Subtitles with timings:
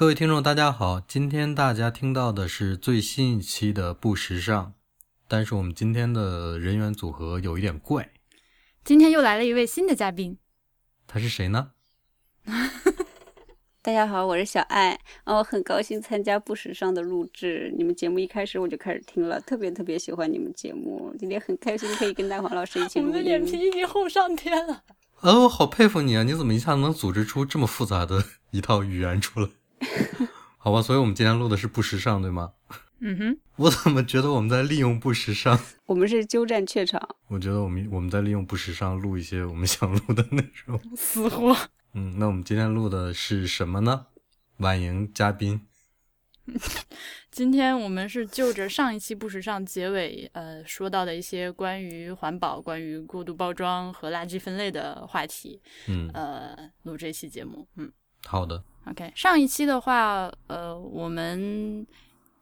[0.00, 0.98] 各位听众，大家好！
[0.98, 4.72] 今天大家听到的是最新一期的不时尚，
[5.28, 8.10] 但是我们今天的人员组合有一点怪。
[8.82, 10.38] 今天又来了一位新的嘉宾，
[11.06, 11.72] 他是谁呢？
[13.82, 17.70] 大家好，我是小爱，我很高兴参加不时尚的录制。
[17.76, 21.14] 你们节目一开始我就开始听了，特别特别喜欢你们节目。
[21.18, 23.12] 今天很开心可以跟大黄老师一起录音。
[23.12, 24.82] 我的脸皮已经厚上天了。
[25.20, 26.22] 呃，我好佩服你啊！
[26.22, 29.50] 你怎么一下子能组织出这么复杂的一套语言出来？
[30.58, 32.52] 好吧，所以我们今天录的是不时尚，对吗？
[33.00, 33.38] 嗯哼。
[33.56, 35.58] 我怎么觉得我们在利用不时尚？
[35.86, 36.98] 我们是鸠占鹊巢。
[37.28, 40.80] 我觉得我们我们在利用不时尚录一些我们想录的内容。
[40.96, 41.56] 死活。
[41.94, 44.06] 嗯，那我们今天录的是什么呢？
[44.58, 45.62] 婉迎嘉宾。
[47.30, 57.92] 今天我们是就着上一期不时尚结尾呃说到的一些关于环保、关于过度包装和垃圾分类的话题，嗯呃录这期节目，嗯，
[58.26, 58.62] 好的。
[58.86, 61.86] OK，上一期的话，呃，我们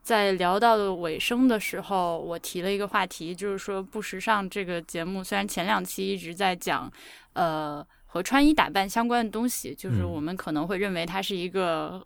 [0.03, 6.91] 在聊到的尾声的时候，我提了一个话题，就是说不时尚这个节目，虽然前两期一直在讲，
[7.33, 12.03] 呃，和穿衣打扮相关的东西，就是我们可能会认为它是一个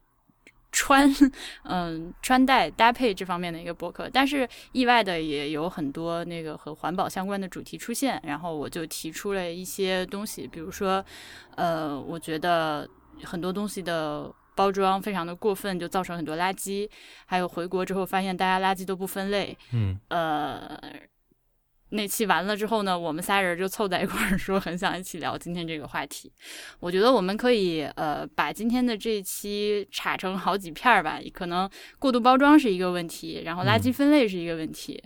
[0.73, 1.15] 穿，
[1.65, 11.05] 嗯，穿戴搭配这方面的一个博客，但是意外的也有很多那个和环保相关的主题出现，然后我就提出了一些东西，比如说，
[11.55, 12.89] 呃，我觉得。
[13.25, 16.89] 很多东西的包装非常的过分，就造成很多垃圾。
[17.27, 19.57] 还有回国之后发现大家垃圾都不分类。
[19.73, 20.79] 嗯，呃，
[21.91, 26.33] 那期完了之后呢，我们仨人就凑在一块儿说很想一起聊今天这个话题。
[26.81, 31.19] 我觉得我们可以呃把今天的这一期拆成好几片儿吧。
[31.33, 35.03] 可能过度包装是一个问题，然后垃圾分类是一个问题。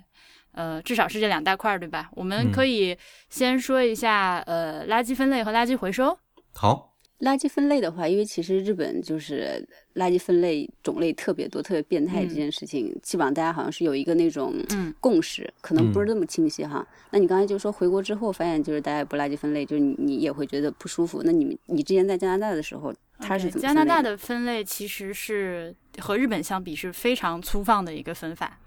[0.52, 2.08] 呃，至少是这两大块儿，对吧？
[2.12, 2.96] 我们可以
[3.28, 6.18] 先说一下呃垃圾分类和垃圾回收。
[6.54, 6.95] 好。
[7.20, 14.52] 垃圾分类的话，因为其实日本就是垃圾分类种类特别多、特别变态这件事情，基本上大家好像是有一个那种
[15.00, 16.86] 共识，可能不是那么清晰哈。
[17.10, 21.22] 那你刚才就说回国之后发现就是大家不垃圾分类，就是你你也会觉得不舒服。
[21.24, 23.62] 那你们你之前在加拿大的时候，它是怎么？
[23.62, 28.58] 加拿大的分类其实是和日本相比是非常粗放的一个分法，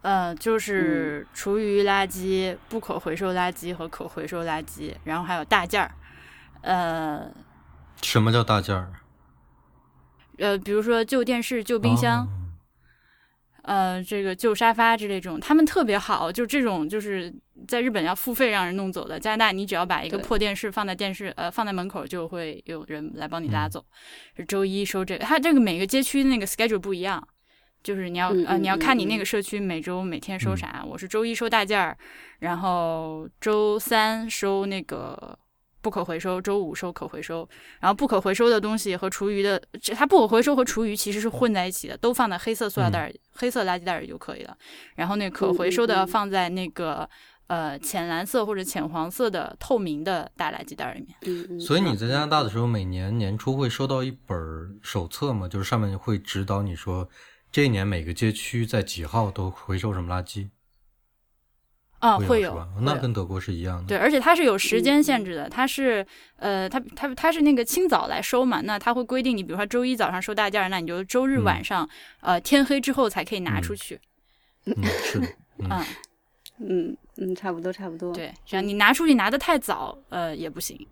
[0.00, 5.92] 呃，就是厨余垃圾、不可回收垃圾和可回收垃圾，然后还有大件儿，
[6.62, 7.30] 呃。
[8.02, 8.92] 什么叫大件儿？
[10.38, 12.26] 呃，比如说旧电视、旧冰箱，
[13.62, 16.30] 呃，这个旧沙发之类这种，他们特别好。
[16.30, 17.34] 就这种，就是
[17.66, 19.18] 在日本要付费让人弄走的。
[19.18, 23.84] 加拿大，你只要把一个破电视放在电视呃放在门口，就会有人来帮你拉走。
[24.36, 27.26] 是周一收这个，它这个每个街区那个 schedule 不一样，
[27.82, 30.84] 就是你要呃你要看你那个社区每周每天收啥。
[30.86, 31.98] 我是周一收大件儿，
[32.38, 35.36] 然后周三收那个。
[35.88, 37.48] 不可回收，周五收可回收。
[37.80, 39.58] 然后不可回收的东西和厨余的，
[39.96, 44.54] 它不可回收和厨余其实是混在一起的，都放在黑色塑料袋、黑色垃圾袋里就可以了。
[44.96, 47.08] 然后那可回收的放在那个
[47.46, 51.58] 呃浅蓝色或者浅黄色的透明的大垃圾袋里面。
[51.58, 54.38] 所以你在加拿大的时候，每年年初会收到一本
[54.82, 55.48] 手册吗？
[55.48, 57.08] 就是上面会指导你说，
[57.50, 60.50] 这一年每个街区在几号都回收什么垃圾。
[61.98, 63.88] 啊，会有，那跟德国是一样的。
[63.88, 71.88] 对，而且它是有时间限制的，它是，呃，它它它是那个清早来收嘛，那它会规定你，比如说周一早上收大件，那你就周日晚上，
[72.20, 73.98] 呃，天黑之后才可以拿出去。
[74.66, 75.26] 嗯，是的。
[75.58, 75.84] 嗯
[76.60, 78.12] 嗯 嗯，差不多差不多。
[78.14, 80.86] 对，这样你拿出去拿的太早，呃，也不行，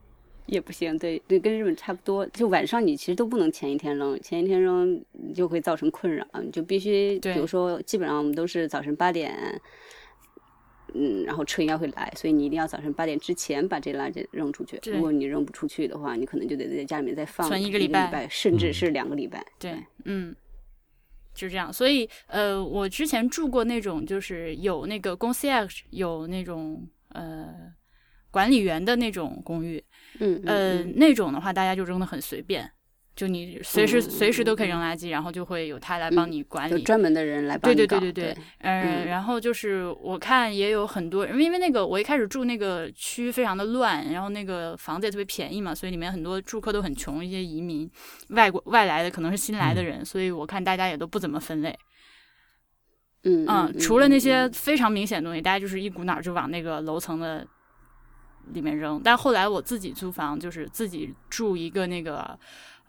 [0.47, 0.99] 也不行。
[0.99, 5.01] 对对，跟日本差不多，就晚上你其实都不能前一天扔，前一天扔
[5.35, 9.61] 就会造成困扰，你就必须，比如说，基本上我们都是早晨八点。
[10.99, 14.81] 嗯，然后车应该会来，所以你一定要早上八点之前把这垃圾扔出去。
[14.91, 19.45] 如果你扔不出去的话，你可能就得在家里面再放存一个礼拜，甚至是两个礼拜。
[19.59, 20.35] 对，嗯，
[21.35, 21.73] 就这样。
[21.73, 27.55] 所以，呃，我之前住过那种，就是有那个公司 X，有那种呃
[28.31, 29.83] 管理员的那种公寓。
[30.19, 32.71] 嗯，呃，那种的话，大家就扔的很随便。
[33.17, 47.91] 就你随时随时都可以扔垃圾，然后就会有他来帮你管理，专门的人来帮你对对对对对，嗯，然后就是我看也有很多，因为那个我一开始住那个区非常的乱，然后那个房子也特别便宜嘛，所以里面很多住客都很穷，一些移民
[48.29, 51.75] 外国外来的可能是新来的人，所以我看大家也都不怎么分类。
[53.25, 57.47] 嗯嗯，除了那些非常明显的东西，大家就是一股脑就往那个楼层的
[58.53, 59.01] 里面扔。
[59.03, 62.39] 但后来我自己租房，就是自己住一个那个。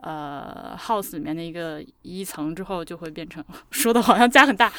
[0.01, 4.71] 呃，house 里面的一个一层之后，就会变成 说的好像家很大，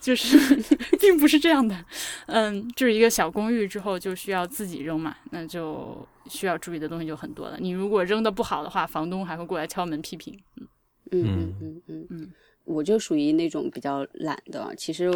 [0.00, 0.38] 就 是
[1.00, 1.84] 并不是这样的。
[2.26, 7.56] 嗯，就是一个小公寓之后就需要自己扔嘛，那就需要注意的东西就很多了。
[7.58, 10.38] 你如果扔的不好的话，房东还会过来敲门批评。
[10.56, 10.68] 嗯
[11.10, 12.32] 嗯嗯嗯嗯，
[12.64, 14.74] 我就属于那种比较懒的。
[14.76, 15.10] 其实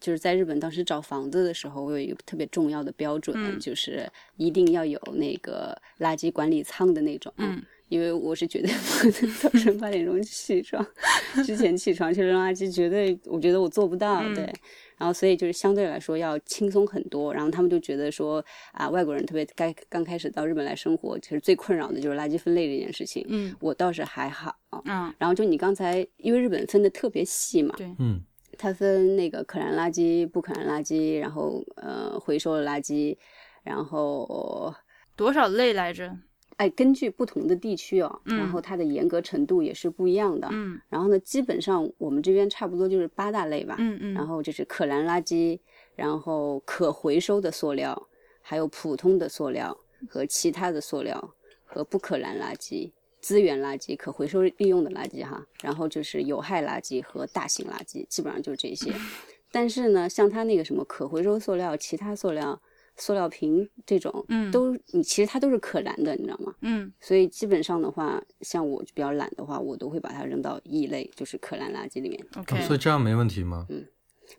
[0.00, 7.32] 就是在日本当时找房子的时候，我有一个特别重要的标准，就是一定要有那个垃圾管理仓的那种。
[7.36, 10.86] 嗯，因为我是绝对不能早晨八点钟起床
[11.44, 14.22] 之前起床去扔垃圾，绝对我觉得我做不到。
[14.34, 14.52] 对。
[14.96, 17.32] 然后，所以就是相对来说要轻松很多。
[17.32, 23.24] 然后他们就觉得说啊，外国人特别该刚开始到日本来生活，其实最困扰的就是垃圾分类这件事情。
[23.28, 24.56] 嗯，我倒是还好。
[24.86, 28.20] 嗯，然后就你刚才，因为日本分的特别细嘛，对，嗯，
[28.58, 33.16] 它分那个可燃垃圾、不可燃垃圾，然后呃回收的垃圾，
[33.62, 34.74] 然后
[35.14, 36.12] 多少类来着？
[36.58, 40.48] 哎，根据不同的地区哦，然后它的严格程度也是不一样的。
[40.50, 43.76] 嗯，然后呢，基本上我们这边差不多就是八大类吧。
[43.78, 44.14] 嗯嗯。
[44.14, 45.56] 然后就是可燃垃圾，
[45.94, 48.08] 然后可回收的塑料，
[48.40, 49.78] 还有普通的塑料
[50.08, 51.32] 和其他的塑料
[51.64, 52.90] 和不可燃垃圾、
[53.20, 55.46] 资源垃圾、可回收利用的垃圾哈。
[55.62, 58.92] 然后就是有害垃圾和大型垃圾，基本上就是这些。
[59.52, 62.60] 但是呢，像它那个什么可回收塑料、其他塑料。
[63.00, 66.52] 塑料瓶这种，嗯，都你其实它都是可燃的，你知道吗？
[66.62, 72.26] 嗯，所以基本上的话，像我比较懒的话，我都会把它扔到异类，就是可燃垃圾里面。
[72.36, 73.66] OK，所以这样没问题吗？
[73.68, 73.84] 嗯，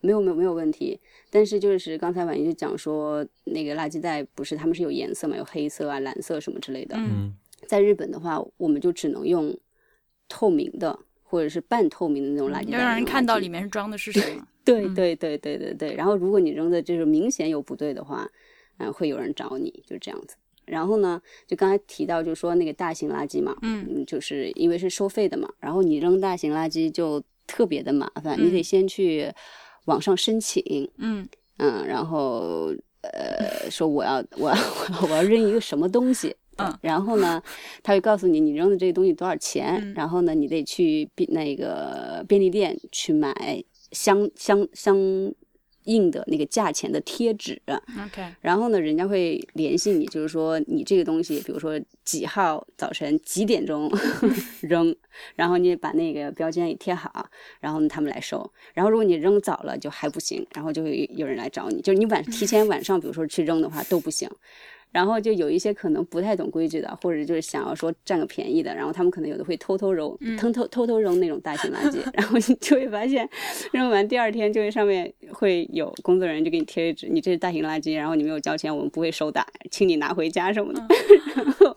[0.01, 0.99] 没有没有没有问题。
[1.29, 6.97] 但是就是刚才婉莹就讲说，那个垃圾袋不是他们是有颜色嘛，有黑色啊、蓝色什么之类的。
[6.97, 7.33] 嗯，
[7.65, 9.57] 在日本的话，我们就只能用
[10.27, 14.45] 透明的或者是半透明的那种垃圾袋，要让人看到里面是装的是什么。
[14.65, 15.95] 对对对对对对。
[15.95, 18.29] 然后如果你扔的就是明显有不对的话。
[18.79, 20.35] 嗯，会有人找你，就这样子。
[20.65, 25.49] 然后呢，就刚才提到，就说那个大型垃圾嘛，嗯，就是因为是收费的嘛。
[25.59, 29.31] 然后你扔大型垃圾就特别的麻烦，你得先去
[29.85, 31.27] 网上申请，嗯
[31.57, 32.71] 嗯，然后
[33.01, 34.55] 呃说我要我要
[35.01, 37.41] 我要扔一个什么东西，嗯，然后呢，
[37.81, 43.33] 他会告诉你你扔的这个东西多少钱，然后呢，你得去便那个便利店去买
[43.91, 45.33] 相相相。
[45.89, 47.59] 印的那个价钱的贴纸
[48.05, 53.91] ，OK，然后呢，人家会联系你，就是说你这个东西，比如说几号早晨几点钟
[54.61, 54.95] 扔，
[55.35, 57.27] 然后你把那个标签也贴好，
[57.59, 58.49] 然后他们来收。
[58.73, 64.29] 然后如果你扔早了就还不行，然后就会有人来找你，就是你晚提前晚上，比如说去扔的话都不行。
[64.91, 73.29] 然后就有一些可能不太懂规矩的，或者就是想要说占个便宜的，然后他们可能有的会偷偷扔，偷偷偷偷扔那种大型垃圾， 然后你就会发现，
[73.71, 80.83] 扔完第二天就会上面会有工作人员就给你贴一纸，你这是大型垃圾，然后你没有交钱，我们不会收的，请你拿回家什么的。
[81.35, 81.75] 然后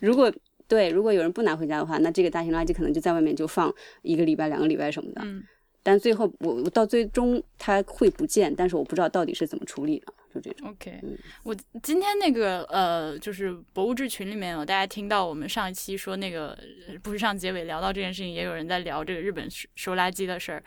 [0.00, 0.32] 如果
[0.68, 5.20] 对如果有人不拿回家的话，那这个大型垃圾可能就在外面就放一个礼拜、两个礼拜什么的。
[5.24, 5.42] 嗯。
[5.82, 10.14] 但最后我我到最终它会不见，但是我不知道到底是怎么处理的。
[10.32, 10.70] 就这种。
[10.70, 11.00] OK，
[11.42, 16.58] 我今天那个呃，就是博物志群里面有大家听到我们上一期说那个
[17.02, 20.62] 不是上结尾聊到这件事情，也有人在聊这个日本收收垃圾的事儿。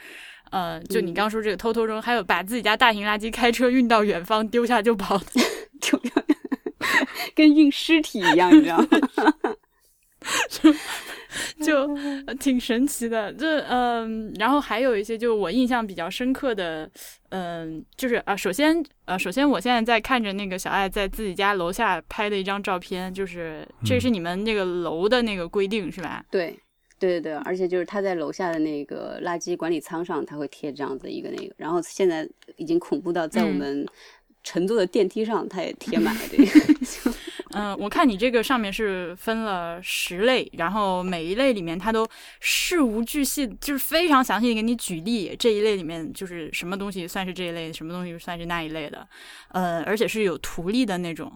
[0.52, 5.18] 呃，就你刚说这个偷偷扔，还有把自己家大型垃圾开车运到远方丢下就跑，
[5.82, 6.00] 就
[7.34, 8.88] 跟运尸体一样，你知道吗？
[11.75, 16.89] 就挺神奇的，这嗯，然后还有一些，就我印象比较深刻的，
[17.30, 26.24] 嗯，就是啊，首先呃，首先我现在在看着那个小爱在自己家楼下拍的一张照片，就是这是你们那个楼的那个规定是吧？
[26.31, 26.57] 对，
[26.98, 33.86] 对对对，而且就是他在楼下的那个垃圾管理仓上，他会贴这样子一个那个，然后现在已经恐怖到在我们。
[34.48, 36.44] 乘坐的电梯上，他也贴满了这个。
[37.08, 37.13] 嗯，
[37.56, 42.06] 嗯我看你这个上面是分了十类，然后每一类里面它都
[42.42, 49.08] 事无巨细，就是非常详细的给你举例，这一类里面就是什么东西算是这一类，什么东西算是那一类的。
[49.54, 51.32] 呃，而且是有图例的那种。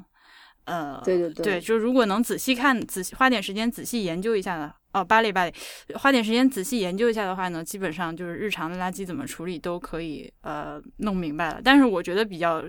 [0.70, 4.74] 呃，对对对，对，就如果能仔细看，仔细花点时间仔细研究一下的。
[4.92, 5.54] 哦，八类八类，
[5.94, 11.62] 花点时间仔细研究一下的话呢，基本上就是日常的垃圾怎么处理都可以呃弄明白了。
[11.64, 12.64] 但是我觉得比较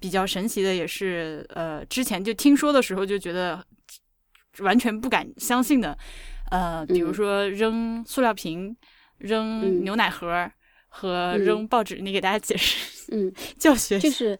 [0.00, 3.64] 比较神奇的也是，呃，之前就听说的时候就觉得
[4.58, 5.96] 完全不敢相信的，
[6.50, 8.76] 呃，比如说扔塑料瓶、
[9.18, 10.50] 扔牛奶盒
[10.88, 14.36] 和扔报纸，你给大家解释，嗯，教学就是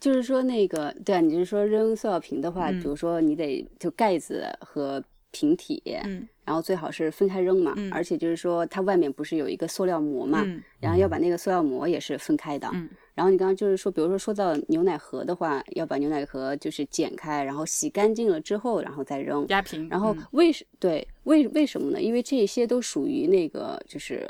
[0.00, 5.02] 就是说那个对啊，你就是说扔塑料瓶的话，比如说你得就盖子和。
[5.30, 22.00] 瓶体，嗯，然后最好是分开扔嘛，嗯，而且就是说它外面不是有一个塑料膜嘛，嗯，然后要把那个塑料膜也是分开的，嗯，然后你刚刚就是说，比如说说到牛奶盒的话，要把牛奶盒就是剪开，然后洗干净了之后，然后再扔压平，然后为什对为为什么呢？
[22.00, 24.26] 因为这些都属于那个就是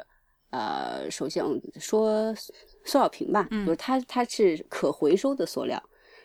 [0.50, 1.44] 呃，首先
[1.78, 2.34] 说
[2.88, 5.80] 塑料瓶吧，嗯，就是它它是可回收的塑料，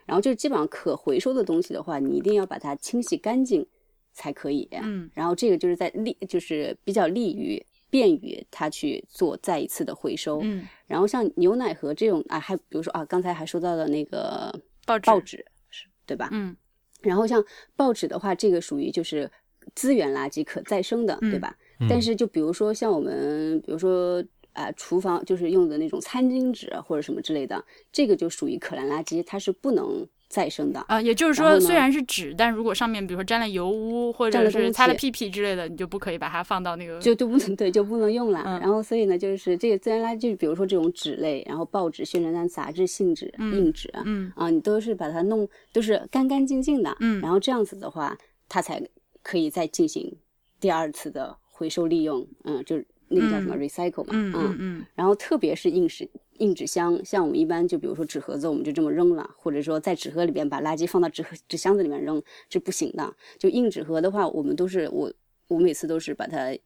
[0.06, 3.68] 然后就是基本上可回收的东西的话，你一定要把它清洗干净。
[4.16, 4.70] 才可以。
[4.74, 10.40] 嗯，然后这个就是在利，就是比较利于便于它去做再一次的回收。
[10.44, 14.54] 嗯，然后像牛奶盒这种啊，还比如说啊，刚才还说到了那个
[14.86, 16.30] 报纸，报纸是对吧？
[16.32, 16.56] 嗯，
[17.02, 17.44] 然后像
[17.76, 19.28] 报纸的话，这个属于就是
[19.74, 21.58] 资源垃圾，可再生的，对吧？
[21.90, 24.24] 但是就比如说像我们，比如说。
[24.54, 31.02] 啊，厨房就是用的那种餐巾纸或者什么之类的，这个就属于可燃垃圾，它是不能再生的啊。
[31.02, 38.42] 也就是说，虽然是纸，但如果上面比如说沾了油污或者是擦了屁屁之类的，你就不可以把它放到那个就就不能对就不能用了。
[38.62, 48.16] 然后所以呢，就是这个自然垃圾，就比如说这种纸类，然后报纸、宣传单、杂志、信纸、硬纸，嗯啊，你都是把它弄都是干干净净的，嗯，然后这样子的话，
[48.48, 48.82] 它才
[49.24, 50.16] 可以再进行
[50.60, 52.86] 第二次的回收利用，嗯，就是。
[53.10, 63.16] 那个叫什么 recycle 嘛，嗯嗯嗯，然后特别是硬纸硬纸箱，像我们一般就比如说纸盒子，我们就这么扔了，或者说在纸盒里边把垃圾放到纸盒纸箱子里面扔，这不行的。
[63.38, 65.14] 就硬纸盒的话，我们都是我
[65.48, 66.58] 我每次都是把它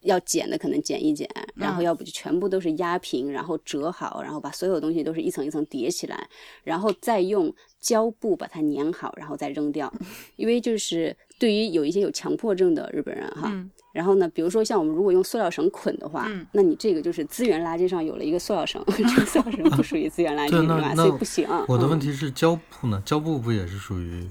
[0.00, 6.28] 要剪的可能剪一剪，然后要不就全部都是压平，然后折好，然后把所有东西都是一层一层叠起来，
[6.64, 9.92] 然后再用胶布把它粘好，然后再扔掉。
[10.36, 13.52] 因为就是对于有一些有强迫症的日本人哈。
[13.92, 20.94] 然后呢，比如说像我们如果用塑料绳捆的话，那你这个就是资源垃圾上有了一个塑料绳，这个塑料绳不属于资源垃圾， 对吧？
[20.94, 21.46] 所以不行。
[21.68, 23.02] 我的问题是胶布呢？
[23.04, 24.26] 胶布不也是属于？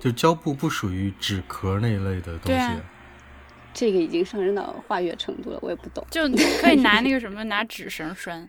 [0.00, 2.66] 就胶布不属于纸壳那一类的东西。
[3.72, 6.04] 这个已经上升到化学程度了，我也不懂。
[6.10, 6.22] 就
[6.60, 8.48] 可以拿那个什么， 拿纸绳拴。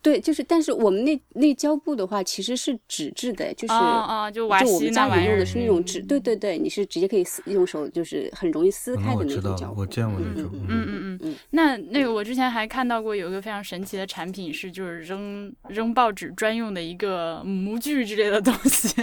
[0.00, 9.80] 对，就是，但是我们那那胶布的话，其实是纸质的，就是啊，就我们家里用的是那种纸，对对对，你是直接可以撕，用手就是很容易撕开的那种胶布。
[9.80, 10.50] 我见过那种。
[10.54, 11.34] 嗯嗯嗯嗯。
[11.50, 18.94] 那那个我之前还看到过有一个非常神奇的产品，是就是扔扔报纸专用的一个模具之类的东西，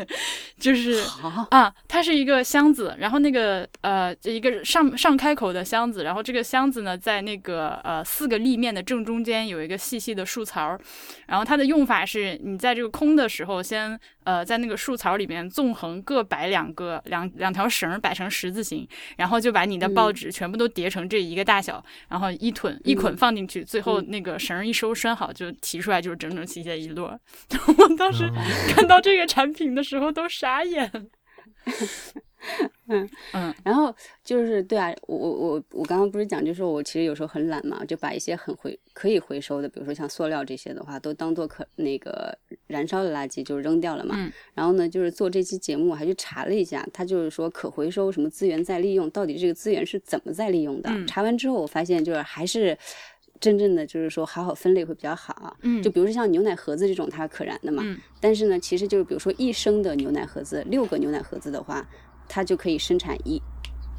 [0.57, 1.03] 就是
[1.51, 10.77] 啊，它是一个箱子，然后那个呃一个上上开口的箱子，然后这个箱子呢在那个呃四个立面的正中间有一个细细的竖槽。
[11.27, 18.87] 然后它的用法是，你在这个空的时候，先呃在那个树槽里面纵横各摆两个两两条绳，摆成十字形，
[19.17, 27.17] 然后就把你的报纸全部都叠成这一个大小，然后一捆一捆放进去，最后那个绳一收拴好，就提出来就是整整齐齐的一摞。
[27.77, 28.29] 我当时
[28.69, 30.91] 看到这个产品的时候都傻眼。
[32.87, 42.37] 嗯嗯，然后就是对啊，我我我我刚刚不是讲，就是我其实有时候很懒嘛，就把一些很回可以回收的，比如说像塑料这些的话，都当做可那个
[42.67, 44.15] 燃烧的垃圾就扔掉了嘛。
[44.53, 50.91] 然后呢，就是做这期节目，我还去查了一下，它就是说可回收什么资源再利用，到底这个资源是怎么再利用的？
[51.07, 52.77] 查完之后，我发现就是还是
[53.39, 55.57] 真正的就是说好好分类会比较好。
[55.61, 57.81] 嗯，就比如说像牛奶盒子这种，它是可燃的嘛。
[57.83, 61.87] 嗯，但是呢，其实就是比如说一升的牛奶盒子，六个牛奶盒子的话。
[62.27, 63.41] 它就可以生产一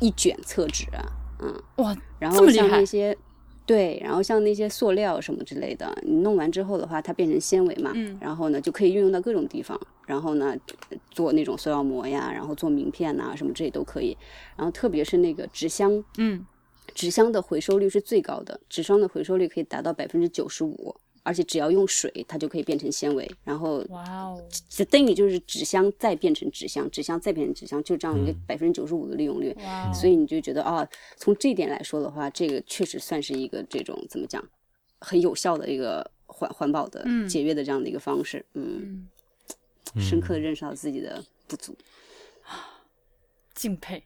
[0.01, 0.87] 一卷厕纸，
[1.41, 3.17] 嗯，哇，然后像那些，
[3.65, 10.55] 对，然后像那些塑料什么之类的，你弄完之后的话，它变成纤维嘛，嗯，然后呢就可以运用到各种地方，然后呢
[11.11, 14.17] 做那种塑料膜呀，然后做名片呐什么这些都可以，
[14.57, 16.45] 然后特别是那个纸箱，嗯，
[16.95, 20.95] 纸箱的回收率是最高的，纸箱的回收率可以达到百分之九十五。
[21.27, 23.29] 而且只要用水，它就可以变成纤维。
[23.43, 29.53] 然后，哇哦，这等于就是纸箱再变成纸箱，纸箱再变成纸箱，就这样一个百分之九十五的利用率。
[29.59, 34.43] 哇，所以你就觉得啊，从这点来说的话，这个确实算是一个这种怎么讲，
[35.01, 38.45] 很有效的一个环环保的节约的这样的一个方式。
[38.55, 39.09] 嗯，
[39.99, 41.77] 深刻的认识到自己的不足，
[43.53, 44.05] 敬佩。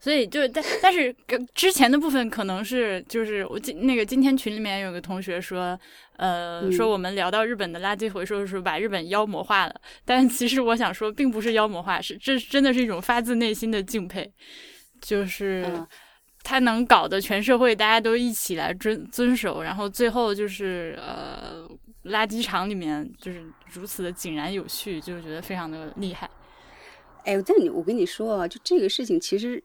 [0.00, 1.14] 所以就但但是
[1.54, 5.78] 之前的部分可能是就是我今那个今天群里面有个同学说，
[6.16, 9.74] 呃，说我们聊到日本的垃圾回收的时候把日本妖魔化了，
[10.04, 14.32] 但其实我想说并不是妖魔化，是这真的是一种发自内心的敬佩，
[15.00, 15.66] 就是
[16.44, 21.68] 他能搞得全社会大家都一起来遵遵守，然后最后就是呃
[22.04, 26.30] 垃圾场里面就是如此的井然有序，就觉得非常的厉害。
[27.24, 29.60] 哎，但你我跟你说啊，就这个事情其实。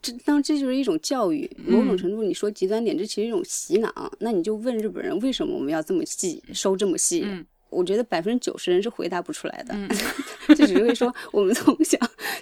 [0.00, 4.12] 这当这就是一种教育，某种程度你说极端点，这其实一种洗脑。
[4.20, 7.26] 那你就问日本人为什么我们要这么细收这么细？
[7.70, 9.74] 我觉得百分之九十人是回答不出来的，
[10.56, 11.96] 就只会说我们从小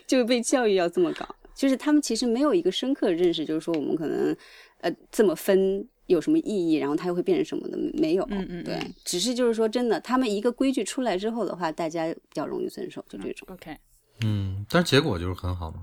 [0.06, 4.34] 就被教育要这么搞，就是他们其实没有一个深刻认识，就是说我们可能
[4.80, 7.76] 呃这么分有什么意义，然后它又会变成什么的？
[8.00, 8.24] 没有，
[8.64, 13.46] 对，只是就是说真的，他们一个规矩出来之后的话，大家比较容易遵守，就这种。
[13.50, 13.76] OK，
[14.24, 15.80] 嗯，但是结果就是很好嘛。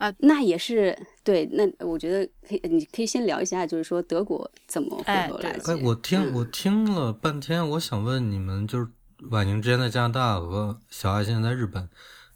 [0.00, 1.46] 啊，那也是对。
[1.52, 5.72] 那我觉得可以，你可以先聊一下，就是说德国怎么回收垃圾。
[5.72, 8.88] 哎，我听我听了半天，我想问你们，就是
[9.30, 11.88] 婉宁之前在加拿大和小爱现在在日本，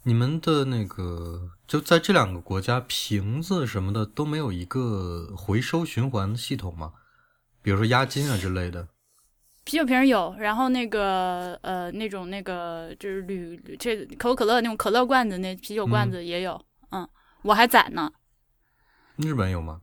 [0.03, 6.93] 你们的那个就在这两个国家，瓶子什么的都没有一个回收循环系统吗？
[7.63, 8.87] 比如说押金啊之类的。
[9.63, 16.63] 啤酒瓶有，然后那个呃那种那个就是铝这可口可乐那种可乐罐子，那啤酒罐子也有。
[16.91, 17.09] 嗯，
[17.45, 18.11] 我还攒呢。
[19.17, 19.81] 日本有吗？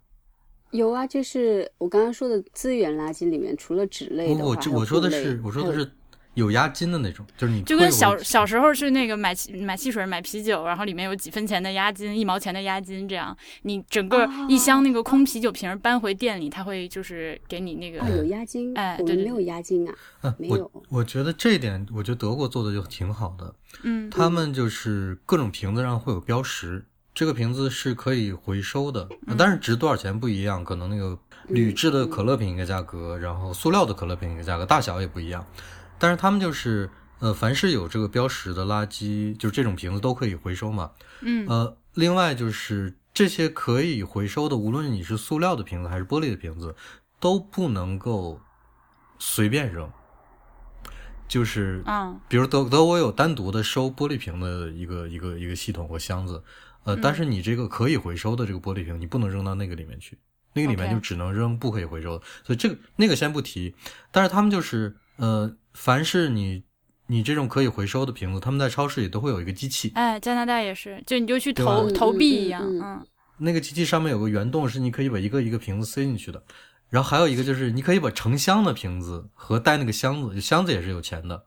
[0.71, 5.91] 有啊，就是我刚刚说的资源垃圾里面，除了纸类的，我我说的是我说的是。
[6.35, 19.87] 有押金的那种，就是你就跟小小时候去那个买买汽水、买啤酒，然后里面有几分钱的押金、一毛钱的押金，这样你整个一箱那个空啤酒瓶搬回店里，他会就是给你那个有押金，哎，对没有押金
[20.23, 20.73] 啊，没有。
[20.89, 26.83] 我觉得这一点，我觉得德国做的就挺好的，嗯，他们就是各种瓶子上会有标识，
[27.15, 35.45] 这个瓶子是可以回收的，但是值多少钱不一样，可能那个铝制的可乐瓶一个价格，然后塑料的可乐瓶一个价格，大小也不一样。
[35.99, 36.89] 但是他们就是，
[37.19, 40.91] 呃，凡是有这个标识的垃圾，就是这种瓶子都可以回收嘛。
[41.21, 41.47] 嗯。
[41.49, 46.75] 呃，另外就是这些可以回收的，无论你是塑料的瓶子还是玻璃的瓶子，
[47.21, 48.41] 都不能够
[49.19, 49.91] 随便扔。
[51.29, 56.43] 就是，嗯，比如德德国有单独的收玻璃瓶的一个一个一个系统或箱子，
[56.85, 60.19] 呃，但是你这个可以回收的这个玻璃瓶，你不能扔到那个里面去，
[60.55, 62.25] 那个里面就只能扔不可以回收的。
[62.45, 63.75] 所以这个那个先不提，
[64.11, 65.57] 但是他们就是，呃。
[65.75, 66.65] 凡是你
[67.07, 69.91] 你这种可以回收的瓶子，他们在超市里都会有一个机器。
[69.95, 73.03] 哎，加拿大也是，就你就去投投币一样，嗯。
[73.39, 76.45] 那个机器上面有个圆洞，是你可以把一个一个瓶子塞进去的。
[76.91, 81.47] 然后还有一个就是，你可以把成箱的瓶子和带那个箱子，箱子也是有钱的。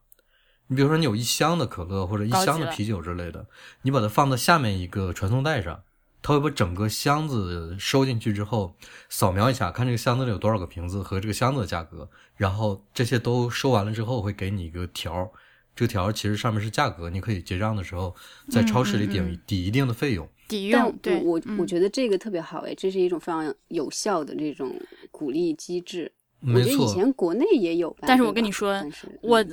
[0.68, 3.48] 你比如说，你有一箱的可乐或者一箱的啤酒之类的，
[3.84, 5.84] 你把它放到下面一个传送带上。
[6.28, 8.76] 它会把整个箱子收进去之后，
[9.10, 15.32] 扫描一下，看这个箱子里有多少个瓶子和这个箱子的价格，然后这些都收完了之后，会给你一个条
[15.76, 18.16] 这个条其实上面是价格，你可以结账的时候
[18.50, 20.28] 在超市里抵抵一定的费用。
[20.48, 24.76] 抵用，对，我我觉得这个特别好哎，这是一种非常有效的这种
[25.12, 26.12] 鼓励机制。
[26.40, 28.74] 没错，以前国内也有，但是我跟你说，
[29.22, 29.38] 我。
[29.38, 29.44] 我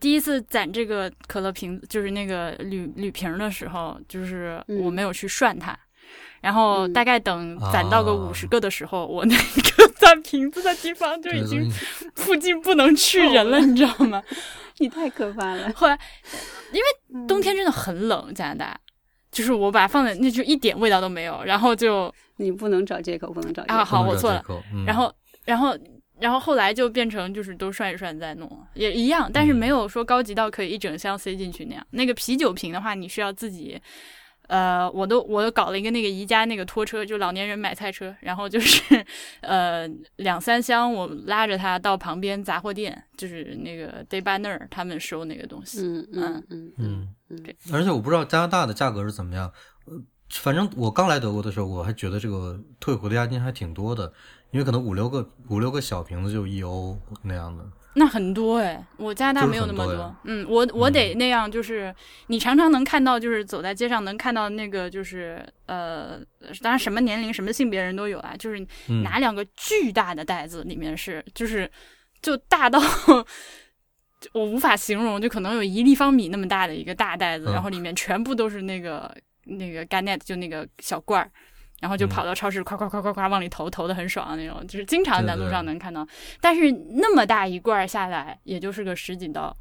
[0.00, 5.76] 第一次攒这个可乐瓶，就是那个铝铝瓶的时候，就是我没有去涮它，
[6.40, 11.70] 然后大概等攒到个五十个的时候，我那个 攒瓶子的地方就已经
[12.14, 14.22] 附近不能去人了，你知道吗？
[14.78, 15.72] 你太可怕了。
[15.74, 15.98] 后来，
[16.72, 18.80] 因为冬天真的很冷，加拿大，
[19.30, 24.42] 就是我把它放在那就一点味道都没有，然后就你不能找借口，不能找啊，好，我错了，
[24.86, 25.12] 然后，
[25.44, 25.76] 然后。
[26.20, 31.84] 然后后来就变成就是都涮一涮再弄，也一样，但是没有说高级到可以一整箱塞进去那样。
[31.90, 33.80] 那个啤酒瓶的话，你是要自己，
[34.46, 39.04] 呃，我都我都搞了一个那个宜家那个拖车，就老年人买菜车，然后就是
[39.42, 45.80] 呃两三箱，我拉着它到旁边杂货店，就是那个 Day by 那儿他们收那个东西。
[45.80, 47.42] 嗯嗯嗯嗯嗯。
[47.42, 49.52] 对，而且我不知道加拿大的价格是怎么样，
[49.86, 50.00] 呃，
[50.30, 54.12] 反正我刚来德国的时候，我还觉得这个退回的押金还挺多的。
[54.54, 57.64] 因为可能五六个五六个小瓶子就一欧那样的，
[57.96, 60.16] 那很多哎，我加拿大没有那么多。
[60.22, 61.92] 嗯，我我得那样，就是
[62.28, 66.20] 你常常能看到，就是走在街上能看到那个，就是呃，
[66.62, 68.64] 当然什么年龄、什么性别人都有啊，就是
[69.02, 71.68] 拿两个巨大的袋子，里面是就是
[72.22, 72.80] 就大到
[74.34, 79.12] 我无法形容，就可能有一立方米那么大的一个大袋子，然后里面全部都是那个
[79.46, 81.28] 那个 g a n e t 就那个小罐儿。
[81.84, 86.08] 然后就跑到超市，夸夸夸夸夸往里投，投的很爽的那种，就是经常在路上能看到。
[86.40, 89.54] 但是那么大一罐下来，也就是个十几刀，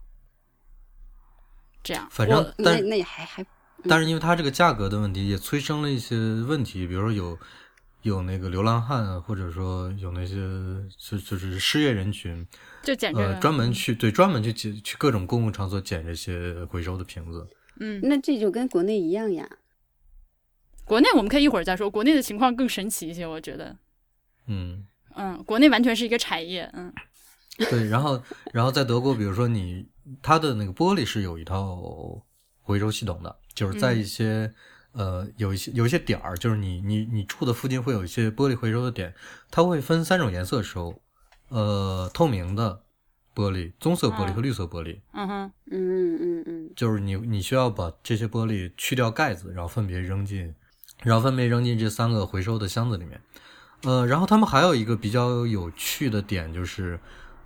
[1.84, 2.08] 这样。
[2.10, 3.46] 反正那那也还还。
[3.90, 6.16] 但是因为它这个价格的问题，也催生了一些
[6.48, 7.38] 问题，比如说有
[8.04, 10.38] 有那个流浪汉，或者说有那些
[10.98, 12.48] 就就是失业人群，
[12.84, 17.46] 就捡呃专门去对专门去捡去各种公共场所捡这些回收的瓶子。
[17.82, 19.46] 嗯，那这就跟国内一样呀。
[20.86, 23.78] 国内我们可以一会儿再说，国内的情况更神奇一些，我觉得。
[24.48, 26.94] 嗯嗯，国内完全是一个产业，嗯。
[27.70, 29.88] 对，然后然后在德国，比如说你
[30.22, 31.80] 它的那个玻璃是有一套
[32.62, 34.52] 回收系统的，就是在一些
[34.92, 39.14] 呃有一些有一些点儿，就是你你你住的附近会有一些玻璃回收的点，
[39.52, 41.00] 它会分三种颜色收，
[41.50, 42.84] 呃，透明的
[43.36, 45.00] 玻璃、棕色玻璃和绿色玻璃。
[45.14, 50.54] 嗯哼，嗯嗯嗯，就是你你需要把这些玻璃去掉盖子，然后分别扔进。
[51.04, 53.22] 然后分别扔进这三个回收的箱子里面，
[53.84, 57.00] 呃，然后他们还有一个比较有趣的点就是，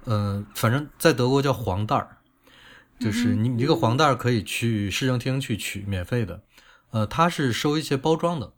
[0.06, 2.17] 呃，反正在德国叫黄袋儿，
[3.00, 6.43] 就是你你这个黄袋儿可以去市政厅去取，免费的，
[6.91, 8.54] 呃，它是收一些包装的，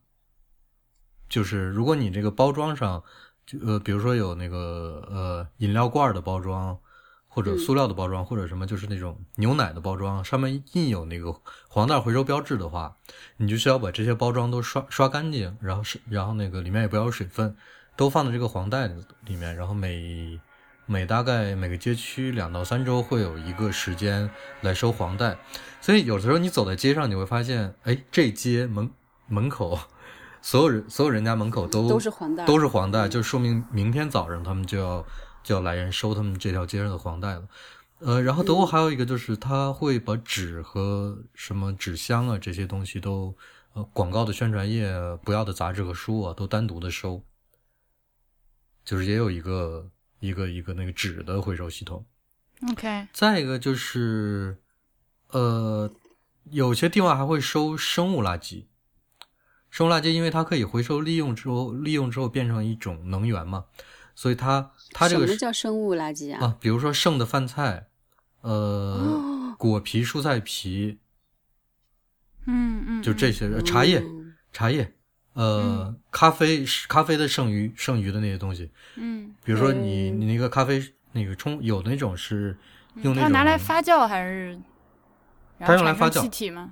[1.29, 3.03] 就是如果你这个包装上，
[3.45, 6.77] 就呃，比如说有那个呃饮料罐的包装，
[7.31, 11.33] 或者塑料的包装，或者什么就是那种牛奶的包装，上面印有那个
[11.69, 12.97] 黄袋回收标志的话，
[13.37, 17.55] 你就需要把这些包装都刷刷干净，然后是然后那个里面也不要有水分，
[17.95, 18.87] 都放在这个黄袋
[19.25, 20.39] 里面，然后每
[20.87, 24.27] 每大概每个街区两到三周会有一个时间
[24.61, 25.37] 来收黄袋，
[25.79, 28.89] 所以有的时候你走在街上，你会发现，哎，这街门
[29.27, 29.79] 门口
[30.41, 35.05] 所有人所有人家门口都都是黄袋，都是黄袋，就说明明天早上他们就要。
[35.43, 37.47] 就要来人收他们这条街上的黄袋了，
[37.99, 43.35] 呃，然后德国还有一个就是他会把纸和什么纸箱啊这些东西都，
[43.73, 47.23] 呃，广告的宣传页不要的杂志和书啊都单独的收，
[48.85, 52.05] 就是也有一个一个一个那个纸的回收系统。
[52.71, 53.07] OK。
[53.13, 54.57] 再一个就是，
[55.29, 55.89] 呃，
[56.51, 58.65] 有些地方还会收生物垃圾，
[59.69, 63.65] 生物垃圾因为它可以回收利用之后，利用之后变成一种能源嘛。
[64.19, 66.43] 所以它它这个什么叫生物垃圾啊？
[66.43, 67.87] 啊，比如说剩的饭菜，
[68.41, 70.99] 呃，果皮、蔬菜皮，
[72.45, 74.03] 嗯嗯，就这些茶叶，
[74.51, 74.93] 茶叶，
[75.35, 82.57] 呃，咖啡咖啡的剩余剩余的那些东西，嗯，比如说你你那个咖啡那个冲有那种是
[82.95, 84.59] 用那种拿来发酵还是？
[85.59, 86.69] 它用来发酵气体吗？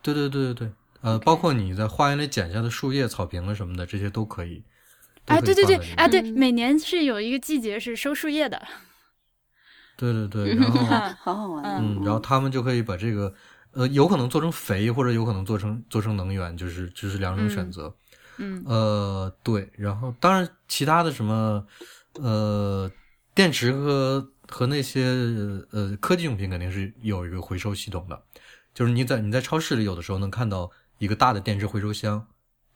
[0.00, 4.64] 对对对对对，呃，包括你在花园里剪下的树叶、草坪啊什么的，这些都可以。
[5.26, 8.60] 哎，对对对，哎，对，每年是有一个季节是收树叶的。
[9.96, 10.80] 对对对， 然后
[11.20, 13.32] 好好玩，嗯，然后他们就可以把这个，
[13.72, 17.94] 呃，有可能做成肥，或者有可能做成做成能源，就是就是两种选择。
[18.38, 21.66] 嗯，呃，对，然后当然其他的什么，
[22.20, 22.90] 呃，
[23.34, 25.06] 电池和和那些
[25.72, 28.22] 呃科技用品肯定是有一个回收系统的，
[28.74, 32.26] 就是你在你在超市里有的时候能看到一个大的电池回收箱。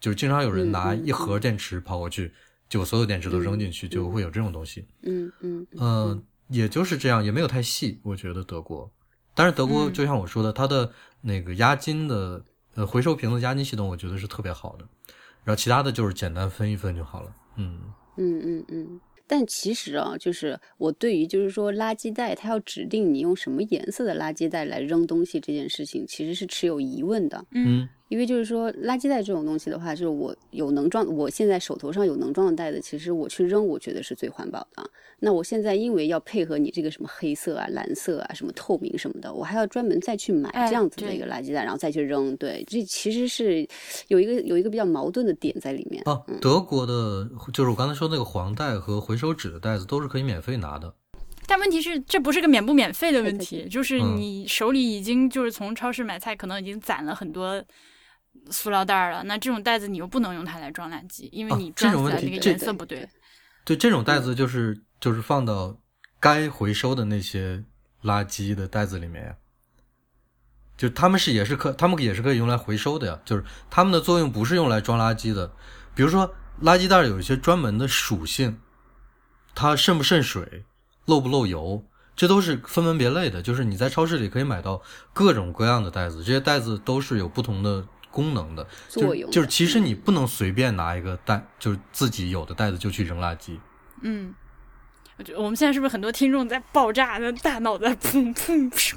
[0.01, 2.33] 就是经常有人拿一盒电池跑过去，
[2.69, 4.87] 就所有电池都扔进去，就会有这种东西。
[5.03, 8.01] 嗯嗯嗯，也就是这样，也没有太细。
[8.03, 8.91] 我觉得德国，
[9.35, 12.43] 但是德国就像我说的，它的那个押金的
[12.75, 14.89] 呃回收瓶子押金系统，我觉得是特别好的。
[15.45, 17.35] 然后其他的就是简单分一分就好了。
[17.57, 17.81] 嗯
[18.17, 19.01] 嗯嗯嗯。
[19.27, 27.45] 但其实啊，就是我对于就是说垃圾袋，它要指定你用什么颜色的垃圾袋来扔东西这件事情，其实是持有疑问的。
[27.53, 27.89] 嗯。
[28.11, 34.91] 因为就是说，垃圾袋这种东西的话，就是我有能装，我现在手头上有能装的袋子，其实我去扔，我觉得是最环保的。
[35.21, 42.37] 那我现在因为要配合你这个什么黑色啊、蓝色啊、什么透明什么的，我还要专门再去买这样子的一个垃圾袋，然后再去扔。
[42.37, 43.65] 对，这其实是
[44.09, 46.03] 有一个有一个比较矛盾的点在里面。
[46.07, 50.93] 哦，德国的，就是我刚才说那个黄袋和回收纸的袋子都是可以免费拿的。
[51.47, 57.63] 但问题是，这不是个免不免费的问题，就是你手里已经就是从超市买菜，可能已经攒了很多。
[58.51, 63.09] 塑料袋了，那这种袋子你又不能用它来装垃圾，因为你装起来那个颜色不对。
[63.65, 65.79] 对，这种袋子就是就是放到
[66.19, 67.63] 该回收的那些
[68.03, 69.35] 垃圾的袋子里面呀。
[70.77, 73.21] 就他们是也是可，他们也是可以用来回收的呀。
[73.25, 75.53] 就是他们的作用不是用来装垃圾的。
[75.95, 76.27] 比如说，
[76.63, 78.59] 垃圾袋有一些专门的属性，
[79.55, 80.65] 它渗不渗水，
[81.05, 81.85] 漏不漏油，
[82.17, 83.43] 这都是分门别类的。
[83.43, 84.81] 就是你在超市里可以买到
[85.13, 87.87] 各种各样的袋子，这些袋子都是有不同的。
[88.11, 93.57] 功能的作用就是，其实你不能随便拿一个袋，就是自己有的袋子就去扔垃圾。
[94.03, 94.35] 嗯，
[95.17, 98.97] 我觉得我们现在是不是很多听众在爆炸，那大脑在砰砰砰？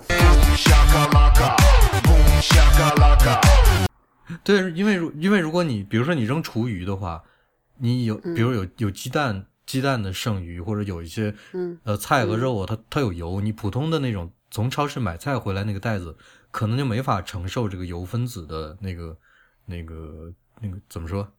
[4.43, 7.21] 对，因为因为如果你比如说你扔厨余的话，
[7.77, 11.33] 你有比如有有鸡蛋鸡蛋的剩余，或者有一些
[11.83, 16.17] 呃菜和肉啊，它它有油，你普通的那种从超市买菜回来那个袋子。
[16.53, 19.17] 可能就没法承受这个油分子的那个、
[19.65, 21.33] 那个、那个怎么说？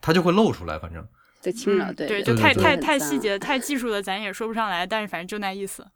[0.00, 1.06] 它就会露出来，反正。
[1.42, 4.86] 对，轻了，对，对，就太太太细节、太技术的，咱也说不上来。
[4.86, 5.86] 但是反正就那意思。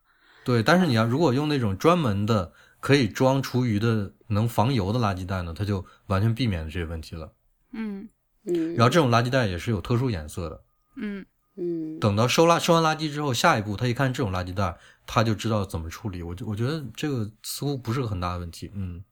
[0.44, 7.32] 对，但是你要如果用那种专门的可以装厨余的、能防油的垃圾袋呢，它就完全避免了这些问题了。
[7.72, 8.06] 嗯
[8.44, 8.74] 嗯。
[8.74, 10.62] 然后这种垃圾袋也是有特殊颜色的。
[10.96, 11.24] 嗯
[11.56, 11.98] 嗯。
[11.98, 14.76] 等到收垃收完垃圾之后，下一步他一看这种垃圾袋。
[15.06, 19.04] 他就知道怎么处理，我就我觉得这个似乎不是个很大的问题，嗯。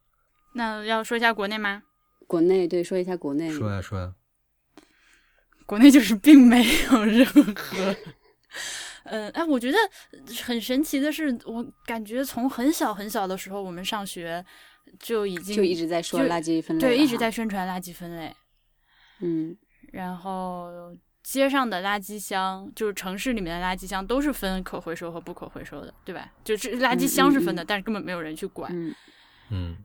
[0.55, 1.83] 那要说一下国内吗？
[2.27, 3.51] 国内对，说一下国内。
[3.51, 4.15] 说呀说呀。
[5.67, 7.25] 国内就是并没有任
[7.55, 7.95] 何，
[9.05, 9.79] 嗯， 哎，我觉得
[10.45, 14.45] 很神奇的是，我感觉从很小很小的时候，我们上学
[14.99, 18.35] 就已经就一直在说垃圾分类，对，一直在宣传垃圾分类，
[19.21, 19.57] 嗯，
[19.93, 20.97] 然后。
[21.31, 26.29] 街上的垃圾箱，就是城市里面的垃圾箱，都是分可回收和不可回收的，对吧？
[26.43, 28.69] 就是垃圾箱是分的，但是根本没有人去管。
[29.51, 29.77] 嗯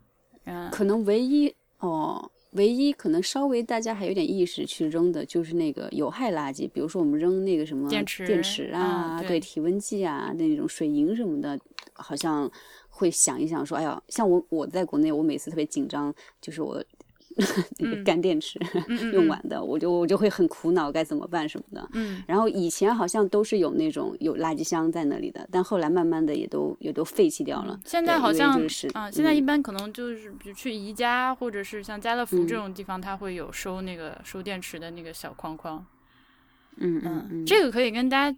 [0.46, 11.60] 嗯，可能唯一哦，唯一可能稍微大家还有点意识去扔的就是那个有害垃圾，比如说我们扔那个什么电池电池啊，对体温计啊，那种水银什么的，
[11.94, 12.52] 好像
[12.90, 16.84] 会想一想说，哎呀，像我我在国内，我每次特别紧张，就是我。
[17.80, 18.58] 那 个干电池
[19.14, 21.90] 用完的，我就我就会很苦恼该怎么办什么的。
[21.94, 27.80] 嗯，然后以前好像都是有那种有垃圾箱在那里的，但后来慢慢的也都也都废弃掉了。
[27.86, 28.60] 现在好像
[28.94, 35.86] 啊，现在一般可能就是比如去宜家或者是像家乐福这种地方，它会有收那个收电池的那个小框框。
[36.78, 38.38] 嗯嗯，这个可以跟大家。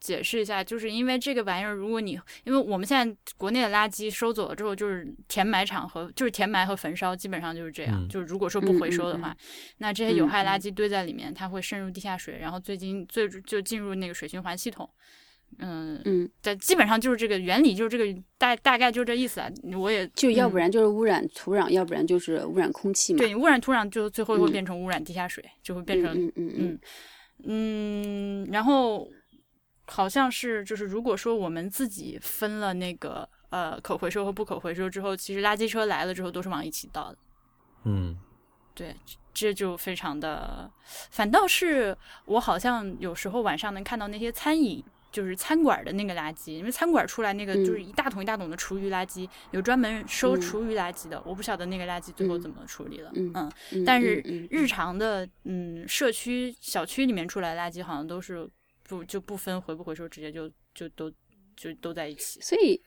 [0.00, 8.08] 解释一下，就是因为这个玩意儿，如果你因为我们现在国内的垃圾收走了之后，就是填埋场和就是填埋和焚烧，基本上就是这样。
[8.08, 9.36] 就是如果说不回收的话，
[9.78, 14.88] 那这些有害垃圾堆在里面，它会渗入地下水，然后最近最就进入那个水循环系统。
[15.58, 19.48] 嗯嗯，对，基本上就是这个原理，就是这个大大概就这意思啊。
[19.74, 23.18] 我也就要不然就是污染土壤，要不然就是污染空气嘛。
[23.18, 26.78] 对，污染土壤就最后会变成污染地下水，就会变成嗯嗯嗯
[27.44, 29.08] 嗯，然后。
[29.88, 37.18] 好像是，就是如果说我们自己分了那个呃可回收和不可回收之后，其实垃圾车来了之后都是往一起倒的。
[37.84, 38.18] 嗯，
[38.74, 38.96] 对，
[39.32, 40.68] 这就非常的，
[41.10, 53.12] 反倒是我好像有时候晚上能看到那些餐饮，就是餐馆的那个垃圾，因为餐馆出来那个就是一大桶一大桶的厨余垃圾，有专门收厨余垃圾的，我不晓得那个垃圾最后怎么处理了。
[53.14, 53.52] 嗯，
[53.86, 54.20] 但是
[54.50, 58.50] 日常的嗯社区小区里面出来垃圾好像都是。
[58.88, 61.10] 不就不分回不回收，直接就就都
[61.56, 62.40] 就都在一起。
[62.40, 62.80] 所以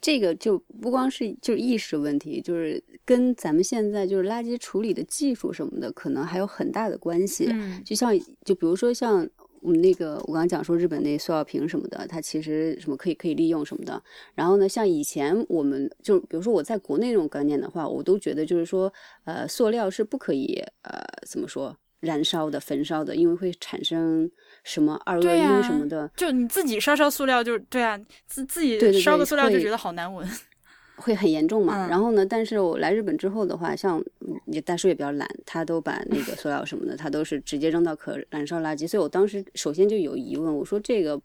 [0.00, 7.46] 这个就不光是就是意识问题，就是跟咱们现在就是垃圾处理的技术什么的，可能还有很大的关系。
[7.50, 8.12] 嗯，就像
[8.44, 9.28] 就比如说像
[9.60, 14.02] 我们那个我刚刚讲说日本那塑料瓶什么的，它其实什么可以可以利用什么的。
[14.34, 18.92] 然后呢，像以前我们就比如说我在国内那种观念的话，我都觉得就是说
[19.24, 24.30] 呃塑料是不可以呃怎么说燃烧的焚烧的，因为会产生。
[24.64, 30.24] 什么二恶英什么的，就你自己烧烧塑料，就对啊，自自己烧个塑料就觉得好难闻，
[30.94, 31.88] 会很严重嘛。
[31.88, 34.00] 然后呢，但是我来日本之后的话，像
[34.46, 38.86] 你大叔也比较懒，他都把那个塑料什么的，他都是直接扔到可燃烧垃圾。
[38.86, 41.20] 所以我当时首先就有疑问，我说这个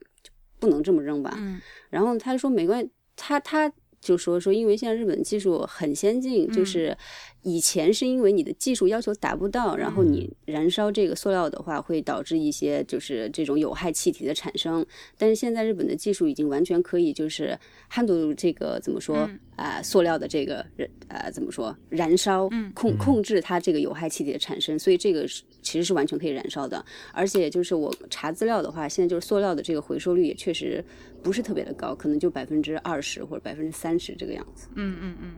[0.57, 1.35] 不能这么扔吧？
[1.37, 1.61] 嗯。
[1.91, 6.97] 然后他说没关系，他他就说说，因为现在日本技术很先进，就是。
[7.43, 14.85] 以前是因为你的技术要求达不到，然后你燃烧这个塑料的话，会导致一些就是这种有害气体的产生。
[15.17, 17.57] 但是现在日本的技术已经完全可以就是
[17.89, 20.65] handle 这个怎么说啊，塑料的这个
[21.07, 26.83] 呃怎么说燃烧控控制它这个有害气体的产生，所以这个是其实是完全可以燃烧的。
[27.13, 30.83] 而且就是我查资料的话，现在就是塑料的这个回收率也确实
[31.23, 34.67] 不是特别的高，可能就百分之二十或者百分之三十这个样子。
[34.75, 35.35] 嗯嗯嗯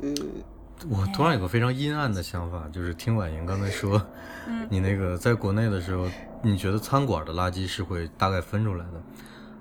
[0.00, 0.16] 嗯。
[0.88, 4.04] 我突然有个非常阴暗的想法，就是听婉莹刚才说，
[4.68, 6.08] 你那个在国内的时候，
[6.42, 9.02] 你觉得餐馆的垃圾是会大概分出来的？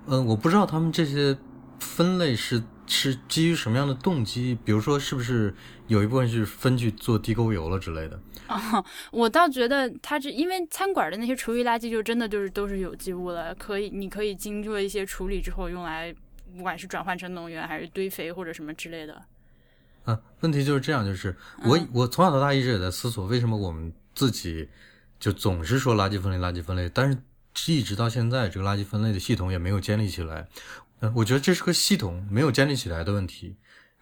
[0.08, 1.38] 嗯，我不知道他们这些
[1.80, 5.54] 分类是是基于什么样的动机，比如说是不是
[5.88, 8.20] 有一部分是分去做地沟油了之类的？
[8.48, 16.14] 啊， 我倒觉得它是因为餐馆的那些厨余垃圾就真的就是都是有机物了，可以你可以经过一些处理之后用来，
[16.58, 19.22] 不管是转换成能源还是堆肥或者什么之类的。
[20.04, 24.68] 啊，问题就是这样，就是我我从小到大一直也在思索，为什么我们自己
[25.20, 30.48] 就总是说垃圾分类、垃圾分类，但是一直到现在，这个垃圾分类的系统也没有建立起来。
[31.02, 33.58] 嗯，我觉得这是个系统没有建立起来的问题。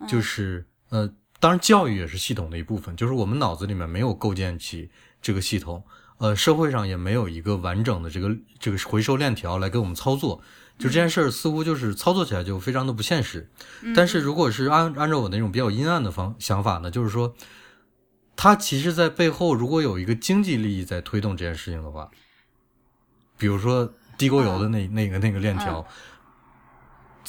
[0.07, 4.89] 就是呃，当然教育也是系统的一部分，就是我们脑子里面没有构建起
[5.21, 5.83] 这个系统，
[6.19, 10.41] 呃，社会上也没有一个完整的这个这个回收链条来给我们操作。
[10.79, 13.47] 就这件事儿，似乎就是操作起来就非常的不现实。
[13.93, 17.35] 但是如果是按按照我那种比较阴暗的方想法呢，就是说，
[18.35, 22.09] 它其实，在背后如果有一个经济利益在推动这件事情的话，
[23.37, 25.85] 比如说地沟油的那那个那个链条。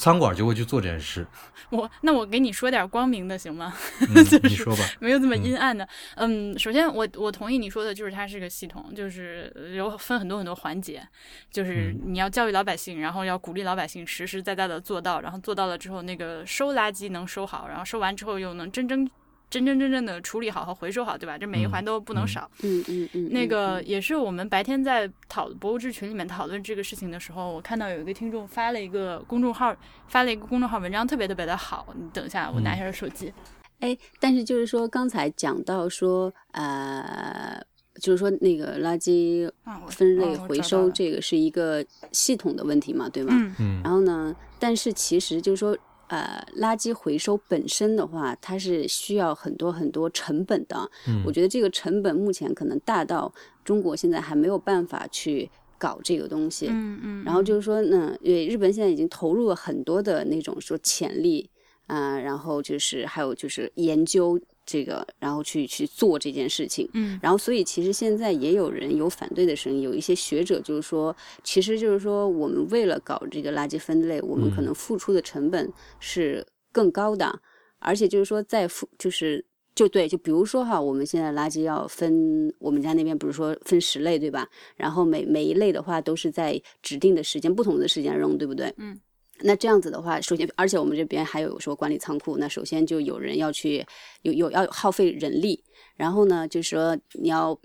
[0.01, 1.27] 餐馆就会去做这件事。
[1.69, 3.71] 我那我给你说点光明的行吗？
[4.41, 5.87] 你说吧，没有这么阴暗的。
[6.15, 11.07] 嗯，首先我我同意你说的，就是它是个系统，就是有分很多很多环节，
[11.51, 19.07] 就是你要教育老百姓，然后要鼓励老百姓实实在在的做到，然后做到了之后，那个收垃圾能收好，然后收完之后又能真真。
[19.51, 21.37] 真真正正的处理好和回收好，对吧？
[21.37, 22.49] 这每一环都不能少。
[22.63, 23.29] 嗯嗯嗯。
[23.31, 29.75] 那个也是我们白天在讨博物志群里面讨论这个事情的时候，我看到有一个听众发了一个公众号，
[30.07, 31.93] 发了一个公众号文章，特别特别的好。
[31.99, 33.33] 你等一下，我拿一下手机。
[33.81, 37.61] 哎，但是就是说刚才讲到说，呃，
[37.95, 39.51] 就是说那个垃圾
[39.89, 43.33] 分类回收这个是一个系统的问题嘛，对吧？
[43.59, 43.81] 嗯。
[43.83, 45.77] 然后呢，但是其实就是说。
[46.11, 50.75] 呃，垃圾回收本身的话，它是需要很多很多成本的。
[51.07, 56.67] 嗯，我觉得这个成本目前可能大到中国现在还没有办法去搞这个东西。
[56.69, 57.23] 嗯嗯。
[57.23, 61.49] 然后就是说呢，因为日本现在已经投入了很多的那种说潜力
[61.87, 64.37] 啊，然后就是还有就是研究。
[64.65, 77.41] 这个，然后去去做这件事情，嗯，然后所以其实现在也有人有反对的声音，有一些学者就是说，其实就是说我们为了搞这个垃圾分类，我们可能付出的成本是更高的，
[77.79, 79.43] 而且就是说在付就是
[79.73, 84.47] 就对，就比如说哈，我们现在垃圾要分，我们家那边不是说分十类对吧？
[84.77, 88.73] 然后每每一类的话都是在指定的时间、不同的时间扔，对不对？
[88.77, 88.99] 嗯。
[89.43, 93.85] 那这样子的话，首先，而且我们这边还有说管理仓库，那首先就有人要去，
[94.21, 95.63] 有有要耗费人力，
[95.95, 97.57] 然后呢，就是说你要，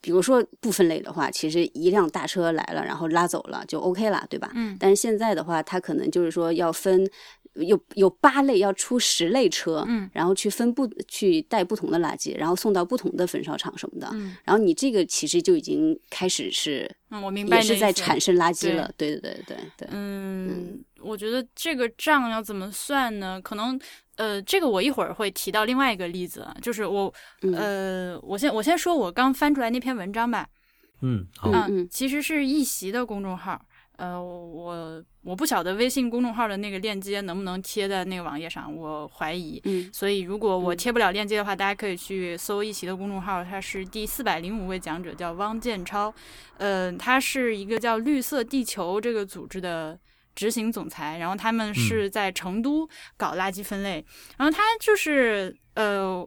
[0.00, 4.50] 比如说不分类的话，其实一辆大车来了，然后拉走了就 OK 了，对吧？
[4.54, 4.76] 嗯。
[4.78, 7.08] 但是现在的话，它可能就是说要分。
[7.54, 23.38] 有有八类要出十类车，嗯，然后去分不去带不同的垃圾，然后送到不同的焚烧厂什么的，嗯，然后你这个其实就已经开始是，嗯，我明白，也是在产生垃圾了，对对对对对，嗯，我觉得这个账要怎么算呢？
[23.42, 23.78] 可能，
[24.16, 27.12] 呃，这个我一会儿会提到另外一个例子，就是我，
[27.54, 30.48] 呃，我先我先说我刚翻出来那篇文章吧，
[31.02, 33.60] 嗯，嗯，其实是一席的公众号。
[34.02, 39.60] 呃，我我不晓得微信公众号的那个链接能不能贴在那个网页上，我怀疑。
[39.62, 46.12] 嗯，所以如果我贴不了链接的话，大家可以去搜一席的公众号，他是第四百零五位讲者，叫汪建超。
[46.58, 49.96] 呃，他是一个叫绿色地球这个组织的
[50.34, 54.04] 执行总裁，然后他们是在成都搞垃圾分类，
[54.36, 56.26] 然后他就是呃。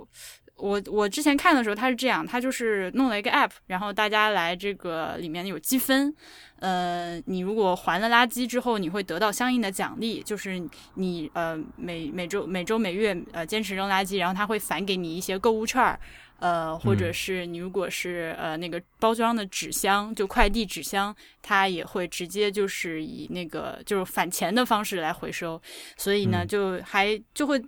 [0.57, 6.15] 我我之前看的时候，他是这样，他就是弄了一个 app，然后大家来这个里面有积分，
[6.59, 10.61] 呃，你如果还了垃圾之后，你会得到相应的奖励，就是
[10.93, 15.99] 你呃每每周每周每月呃坚持扔垃圾，然后他会返给你一些购物券儿，
[16.39, 25.61] 呃，或者是你如果是呃那个包装的纸箱，就快递纸箱，它也会直接就是以那个就是返钱的方式来回收，
[25.97, 27.61] 所以呢，就还就会。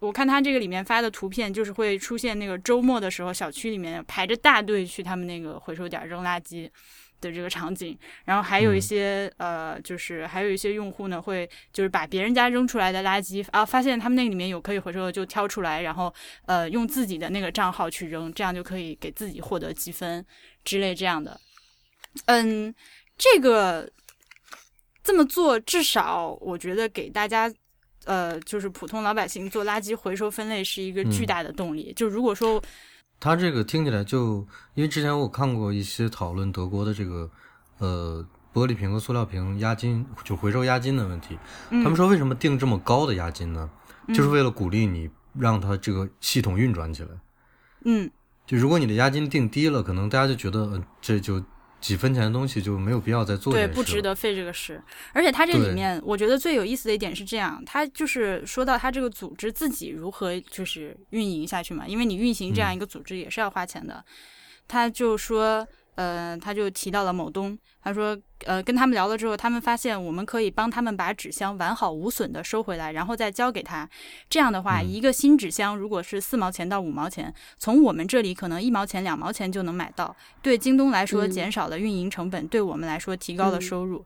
[0.00, 6.70] 我看他这个里面发的图片，就是会出现那个周末的时候，小区里面排着大队去他们那个回收点扔垃圾
[7.20, 7.98] 的这个场景。
[8.24, 16.12] 然后还有一些呃，就是还有一些用户呢，会就是把别人家扔出来的垃圾啊，发现他们那个里面有可以回收的，就挑出来，然后
[16.46, 20.24] 呃用自己的那个账号去扔，这样就可以给自己获得积分
[20.64, 21.38] 之类这样的。
[22.24, 22.74] 嗯，
[23.18, 23.92] 这个
[25.04, 27.52] 这么做，至少我觉得给大家。
[28.10, 31.92] 呃，就是普通老百姓做垃圾回收分类是一个巨大的动力。
[31.94, 32.60] 就如果说，
[33.20, 34.44] 他这个听起来就，
[34.74, 37.30] 因为之前我看过一些讨论德国的这个
[37.78, 41.38] 呃玻璃瓶和塑料瓶押金就回收押金的问题。
[41.70, 43.70] 他们说为什么定这么高的押金呢？
[44.08, 47.10] 就是为了鼓励你让它这个系统运转起来。
[47.84, 48.10] 嗯，
[48.44, 51.40] 就如果你的押金定低了，可能大家就觉得这就。
[51.80, 54.82] 几分钱的东西就没有必要再做，对，不值得费这个事。
[55.12, 64.04] 而且他这里面，我觉得最有意思的一点是这样，他就是说到他这个组织自己如何就是运营下去嘛，因为你运行这样一个组织也是要花钱的。
[64.68, 65.66] 他就说。
[65.96, 73.88] 呃，他就提到了某东，他说，呃，跟他们聊了之后，他们发现我们可以帮他们把纸箱完好无损的收回来，然后再交给他。
[74.28, 80.14] 这样的话，一个新纸箱如果是四毛钱到五毛钱，从我们这里可能一毛钱、两毛钱就能买到。
[80.40, 84.04] 对京东来说，减少了运营成本；对我们来说，提高了收入。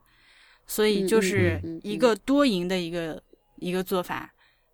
[0.67, 3.21] 所以就是一个多赢的一个
[3.57, 4.31] 一个做法。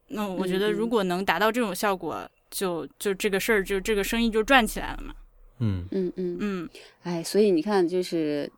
[0.07, 5.13] 那我觉得，如果能达到这种效果，就就这个事儿，就这个生意就赚起来了嘛。
[5.61, 6.69] 嗯嗯嗯嗯，
[7.03, 8.51] 哎，所以你看，就是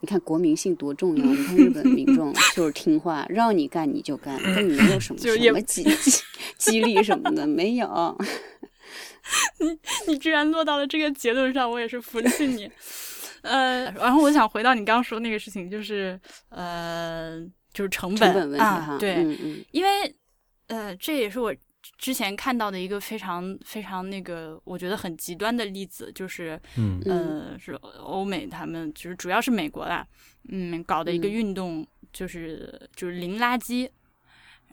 [0.00, 1.24] 你看国民性多重要。
[1.24, 6.22] 你看日本民众 就是听话，让你干你就干，跟你没有什么 什么激 激
[6.58, 8.18] 激励什么的，没有。
[9.60, 12.70] 你你居然落到了这个结论上，我也是服气你。
[13.42, 16.18] 呃，然后我想回到你刚刚说那个事情，就是
[16.48, 17.40] 呃，
[17.72, 18.96] 就是成本问题哈。
[18.98, 20.14] 对，嗯嗯，因为
[20.66, 21.54] 呃，这也是我。
[21.98, 30.06] 之前看到的一个非常非常那个，我觉得很极端的例子，就是，嗯，呃，是欧美他们就是主要是美国啦，
[30.48, 33.88] 嗯，搞的一个运动，就是就是零垃圾，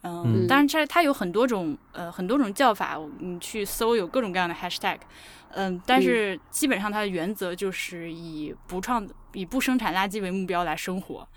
[0.04, 5.00] 嗯，当然这它有很多种呃很多种叫法，你去搜有各种各样的 hashtag，
[5.50, 11.28] 嗯，但是基本上它的原则就是以不创以不生产垃圾为目标来生活，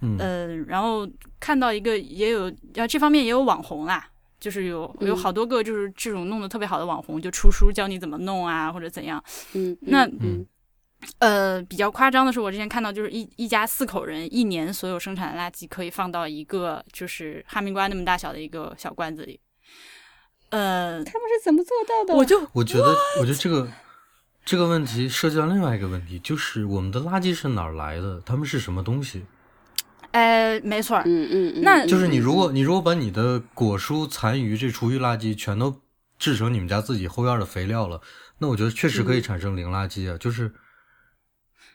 [0.00, 1.06] 嗯，然后
[1.38, 4.08] 看到一个也有要这方面也有网红啦。
[4.40, 9.22] 就是有有好多个，就是这种弄得特别好的网红，就出书教你怎么弄啊，或者怎样。
[9.54, 10.46] 嗯，那嗯，
[11.18, 19.40] 呃，比较夸张的是，我之前看到就是一一家四口人一年所有生产的垃圾可以放到一个就是哈密瓜那么大小的一个小罐子里。
[20.50, 22.14] 呃，他们是怎么做到的？
[22.14, 23.68] 我就我觉得，我觉得这个
[24.44, 28.20] 这个问题涉及到另外一个问题，就是我们的垃圾是哪儿来的？
[28.24, 29.24] 他们是什么东西？
[30.12, 35.82] 哎，没错，嗯嗯，那就是你如果你如果把你的果蔬残余这厨余垃圾全都
[36.18, 38.00] 制成你们家自己后院的肥料了，
[38.38, 40.16] 那我觉得确实可以产生零垃圾啊。
[40.16, 40.50] 就是，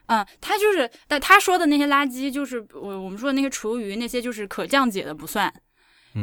[0.08, 5.54] 嗯，他就是，但他说的那些垃圾，就是我我们说的那些厨余，那些就是可降解的不算，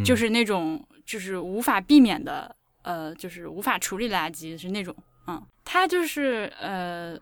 [0.05, 4.95] 就是那种就是无法避免的，呃，就是无法处理垃圾是那种，
[5.29, 7.17] 嗯，他就是呃。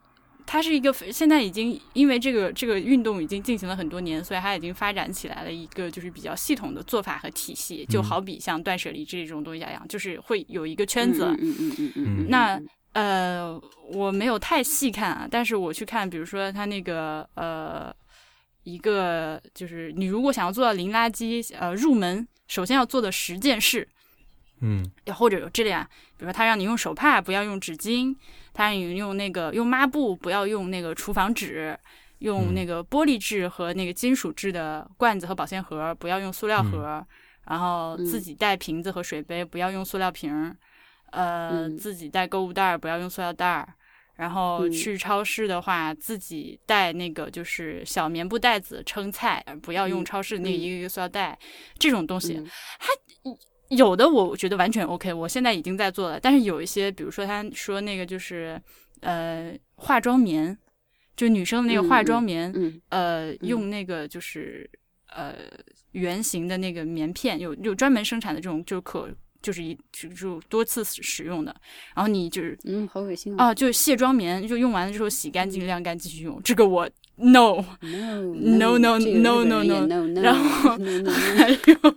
[0.50, 11.26] 它是一个现在已经因为这个这个运动已经进行了很多年，所以它已经发展起来了一个就是比较系统的做法和体系，就好比像断舍离这种东西一样，就是会有一个圈子。
[11.38, 12.26] 嗯嗯嗯嗯。
[12.30, 12.58] 那
[12.94, 13.60] 呃，
[13.92, 17.94] 我没有太细看啊，但是我去看，比如说它那个呃，
[18.62, 23.86] 一个就是你如果想要做到零垃圾，呃，入门首先要做的十件事。
[24.62, 24.90] 嗯。
[25.14, 25.86] 或者有这样，
[26.16, 28.16] 比如说他让你用手帕，不要用纸巾。
[28.58, 31.78] 他让你用那个用抹布，不要用那个厨房纸，
[32.18, 37.06] 用那个玻璃制和那个金属制的罐子和保鲜盒，不要用塑料盒。
[37.46, 40.52] 然后自己带瓶子和水杯，不要用塑料瓶。
[41.12, 43.64] 呃，自己带购物袋，不要用塑料袋。
[44.16, 51.38] 然后去超市的话，自己带那个就是小棉布袋子称菜，不要用超市那一个一个塑料袋。
[51.78, 52.42] 这种东西，
[52.80, 52.88] 它。
[53.68, 56.18] 有的我觉得完全 OK，我现在已经在做了。
[56.18, 58.60] 但是有一些，比如说他说那个就是，
[59.00, 60.56] 呃，化妆棉，
[61.16, 64.68] 就女生的那个化妆棉，呃，用那个就是
[65.14, 65.34] 呃
[65.92, 69.08] 圆形的那个棉片，有有专门生产的这种，就可
[69.42, 71.54] 就是一就就多次使用的。
[71.94, 73.46] 然后你就是嗯，好恶心啊！
[73.46, 76.40] 啊，就是卸妆棉，就用完了之后洗干净晾干继续用。
[76.42, 80.70] 这个我 no no no no no no no，然后
[81.36, 81.94] 还有。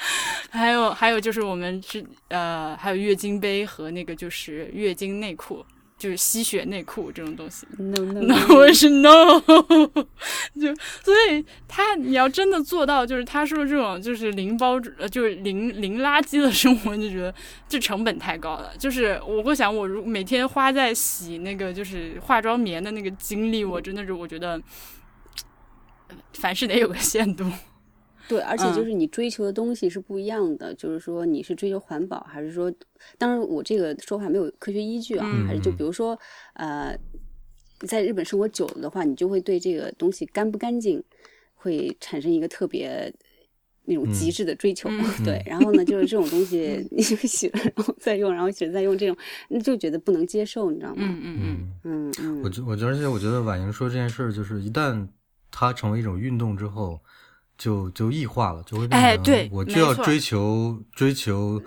[0.50, 5.64] 还有还有就是我们是呃还有月经杯和那个就是月经内裤，
[5.98, 7.66] 就是吸血内裤这种东西。
[7.78, 9.40] No no no，我是 no。
[10.60, 10.74] 就
[11.04, 17.32] 所以他你要真的做到，就是他说这种就是零包呃就是零零垃圾的生活，就觉得
[17.68, 18.72] 这成本太高了。
[18.78, 24.60] 就是我会想，我如每天花在洗那个就是化妆棉的那个精力，我真的是我觉得
[26.34, 27.44] 凡事得有个限度。
[28.30, 32.72] 对，而且就是你追求的东西是不一样的，就是说你是追求环保，还是说，
[33.18, 36.16] 当然我这个说法没有科学依据啊，还是就比如说，
[36.54, 36.96] 呃，
[37.80, 41.02] 在日本生活久了的话，你就会对这个东西干不干净
[41.54, 43.12] 会产生一个特别
[43.86, 44.88] 那种极致的追求，
[45.26, 49.16] 对，然后呢，就是这种东西你洗了然后再用，然后洗了再用，这种
[49.48, 51.02] 你就觉得不能接受，你知道吗？
[51.04, 52.12] 嗯嗯嗯嗯。
[52.20, 55.08] 嗯，我觉我觉得，而且我觉得婉莹说这件事儿，就是一旦
[55.50, 57.00] 它成为一种运动之后。
[57.60, 61.62] 就就异化了，就会变成我就要追求追求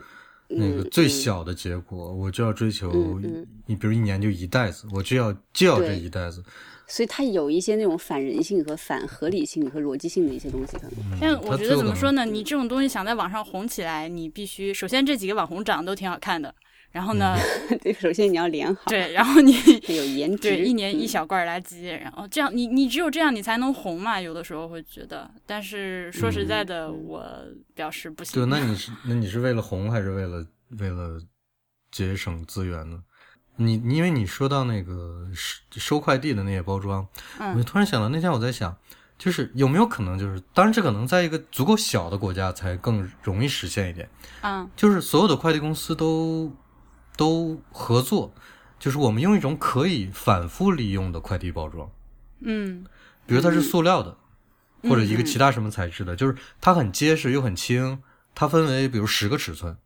[0.48, 3.20] 那个最小的结果，我就要追求
[3.68, 6.44] 你，比如一年就一袋子，我就要就要这一袋子。
[6.88, 11.20] 所以它有一些那种反人性和反合理性和逻辑性的一些东西，可能。
[11.20, 12.26] 像我觉得怎么说呢？
[12.26, 16.54] 你这种东西想在网上红起来，你必须首先这几个网红长得都挺好看的。
[16.94, 17.36] 然后呢？
[17.82, 18.82] 对，首先你要脸好。
[18.86, 19.52] 对，然后你
[19.90, 20.44] 有颜值。
[20.44, 24.22] 对，一年一小罐垃圾，然后这样，你你只有这样，你才能红嘛。
[24.22, 27.26] 有的时候会觉得，但是说实在的，我
[27.74, 28.40] 表示不行。
[28.40, 30.46] 对，那你是那你是为了红，还是为了
[30.78, 31.20] 为了
[31.92, 33.02] 节省资源呢？
[33.56, 37.08] 你因为你说到那个收收快递的那些包装，
[37.40, 38.78] 我就突然想到，那天我在想，
[39.18, 44.08] 就是有没有可能，就是当然这可能在一个足够小的国家才更容易实现一点。
[44.42, 46.56] 嗯，就是所有的快递公司都。
[47.16, 48.34] 都合作，
[48.80, 51.90] 就是我们用一种可以反复利用的快递包装，
[52.42, 52.86] 嗯，
[53.26, 54.18] 比如它是塑料的，
[54.84, 58.02] 或者一个其他什么材质的，就是它很结实又很轻，
[58.34, 59.78] 它分为比如十个尺寸。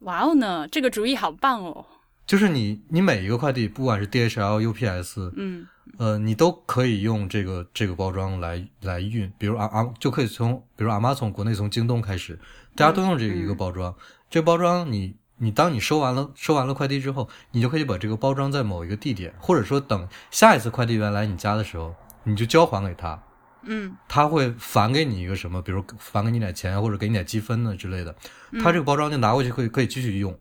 [0.00, 1.86] 哇哦呢，这个主意好棒哦！
[2.26, 5.66] 就是你你每一个快递，不管是 DHL、UPS，嗯，
[5.98, 12.38] 呃，你都可以用这个这个包装来来运，比如阿阿就可以从比如阿妈从国内从京东开始，
[12.74, 13.94] 大家都用这个一个包装，
[14.28, 15.16] 这个包装你。
[15.42, 23.20] 你当你收完了收完了快递之后，你就可以把这个包装在某一个地点，或者说等下一次快递员来你家的时候，你就交还给他，
[23.64, 28.14] 嗯，他会返给你一个什么，比如返给你点钱或者给你点积分呢之类的，
[28.62, 30.38] 他这个包装就拿回去可以可以继续用。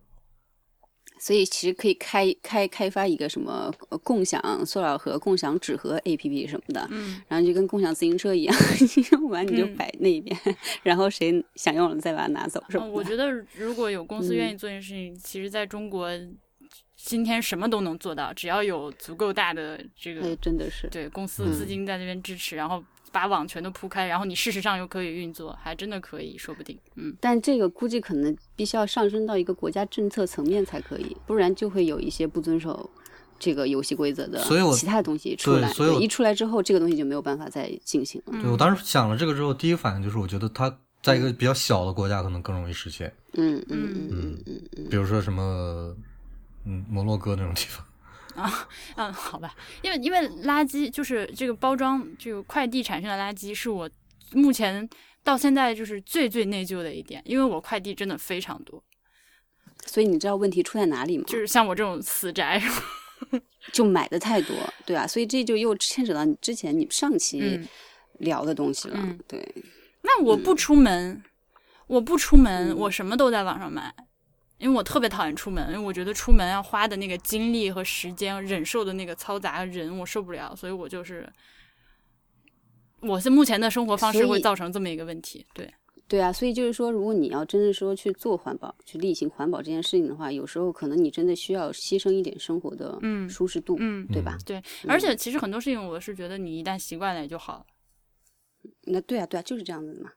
[1.24, 3.72] 所以其实可以开开开发一个什么
[4.04, 10.36] 共享塑料盒、共享纸盒 A P P 什么的，嗯，然后就跟共享自行车一样，你 用完你就摆那边，
[10.82, 12.86] 然后谁想用了再把它拿走，是吧？
[12.88, 16.10] 我觉得如果有公司愿意做这件事情，其实在中国
[17.04, 26.78] 今天什么都能做到，只要有足够大的这个，真的是对公司资金在那边支持，然后把网全都铺开，然后你事实上又可以运作，还真的可以说不定。
[26.96, 32.90] 嗯，但这个估计可能必须要上升到一个国家政策层面才可以，不然就会有一些不遵守
[33.40, 38.42] 这个游戏规则的，所以我其他的东西出来，所以一出来之后，这个东西就没有办法再进行了。
[38.42, 43.12] 对我当时想了这个之后，第一反应就是我觉得它在一个比较小的国家可能更容易实现。
[43.34, 45.96] 嗯嗯嗯嗯嗯嗯，比如说什么。
[46.66, 47.86] 嗯，摩洛哥那种地方
[48.36, 53.90] 啊，嗯，好吧，因为因为垃圾就是这个包装，这个快递产生的垃圾是我
[54.32, 54.88] 目前
[55.24, 58.82] 到现在就是最最内疚的一点，因为我快递真的非常多，
[59.86, 61.26] 所以你知道问题出在哪里吗？
[61.28, 62.62] 就是像我这种死宅，
[63.74, 64.56] 就买的太多，
[64.86, 67.60] 对啊，所以这就又牵扯到你之前你上期
[68.20, 69.46] 聊的东西了，对。
[70.04, 71.22] 那我不出门，
[71.88, 73.94] 我不出门，我什么都在网上买。
[74.62, 81.28] 因为我特别讨厌出门，因为我觉得出门要花的那个精力和时间，忍受的那个嘈杂人，我受不了，所以我就是，
[83.02, 85.44] 我是目前的生活方式会造成这么一个问题。
[85.54, 85.74] 对，
[86.08, 94.38] 对啊，所以就是说，如果你要真的说去做环保，去例行环保这件事情的话，有时候可能你真的需要牺牲一点生活的舒适度，嗯，对吧？
[94.46, 97.66] 对，而且其实很多事情，我是觉得你一旦习惯了也就好了。
[98.84, 100.12] 那对啊，对啊，就是这样子的嘛。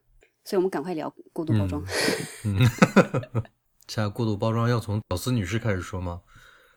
[0.45, 1.83] 所以我们赶快聊过度包装。
[3.87, 6.23] 现在过度包装要从屌丝女士开始说吗？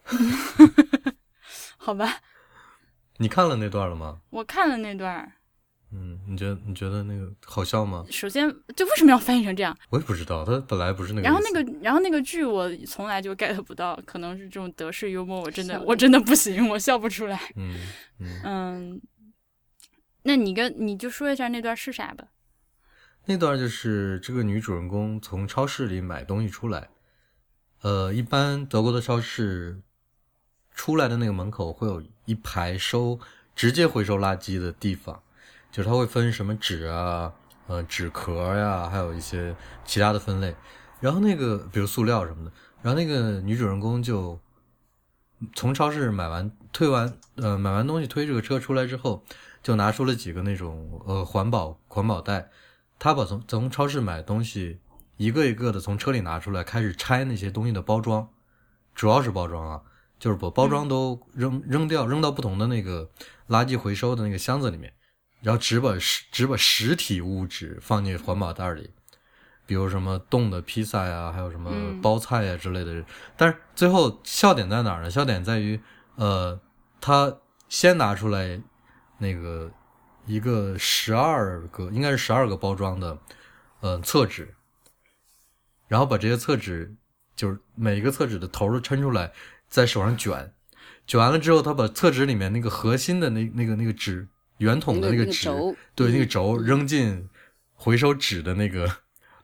[1.78, 2.18] 好吧。
[3.18, 4.20] 你看了那段了吗？
[4.30, 5.34] 我看了那段。
[5.92, 8.06] 嗯，你觉得你觉得那个好笑吗？
[8.12, 9.76] 首先，就为什么要翻译成这样？
[9.90, 11.24] 我也不知道，他本来不是那个。
[11.24, 17.40] 然后那个，然后那个剧我从来就 get 不到，可能是这种德式幽默，我真的我真的不行，我笑不出来。
[17.56, 17.80] 嗯
[18.44, 19.02] 嗯。
[20.24, 22.28] 那你跟你就说一下那段是啥吧。
[23.26, 26.90] 那段就是这个女主人公从超市里买东西出来。
[27.82, 29.80] 呃，一般德国的超市
[30.74, 33.20] 出来的那个门口会有一排收
[33.56, 35.22] 直接回收垃圾的地方，
[35.72, 37.32] 就是它会分什么纸啊、
[37.68, 39.56] 呃纸壳呀，还有一些
[39.86, 40.56] 其他的分类。
[41.00, 42.52] 然后那个比如塑料什么的，
[42.82, 44.40] 然后那个女主人公就
[45.54, 49.24] 从超市买完推完呃买完东西推这个车出来之后，
[49.62, 52.50] 就拿出了几个那种呃环保环保袋，
[52.98, 54.80] 她把从从超市买东西。
[55.18, 58.30] 一个一个的从车里拿出来，开始拆那些东西的包装，
[58.96, 59.82] 主要是包装啊，
[60.20, 63.10] 就是把包装都扔扔掉，扔到不同的那个
[63.50, 64.94] 垃圾回收的那个箱子里面，
[65.42, 68.92] 然后只把实只把实体物质放进环保袋里，
[69.66, 73.04] 比如什么冻的披萨呀，还有什么包菜呀之类的。
[73.36, 75.10] 但是最后笑点在哪儿呢？
[75.10, 75.80] 笑点在于，
[76.16, 76.60] 呃，
[77.02, 77.36] 他
[77.70, 78.62] 先拿出来
[79.18, 79.72] 那个
[80.28, 83.18] 一个十二个，应该是十二个包装的，
[83.82, 84.54] 呃，厕纸。
[85.88, 86.94] 然后把这些厕纸，
[87.36, 89.32] 就是每一个厕纸的头都抻出来，
[89.68, 90.54] 在手上卷，
[91.06, 94.28] 卷完了之后，他把厕纸里面那个核心的那那个那个纸
[94.58, 95.50] 圆筒的那个纸，
[95.96, 97.30] 对那个轴扔进
[97.74, 98.88] 回收纸的那个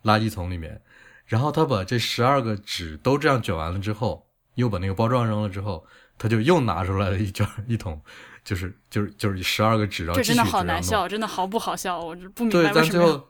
[0.03, 0.81] 垃圾桶里面，
[1.25, 5.85] 然后他把这十二个纸都这样卷完了之后，又把那个包装扔了之后，
[6.17, 8.01] 他就又拿出来了一卷一桶，
[8.43, 12.99] 就是就是就是十二个纸，然后这真的好难笑，真的毫不好笑，我不明白为什么。
[12.99, 13.29] 最后，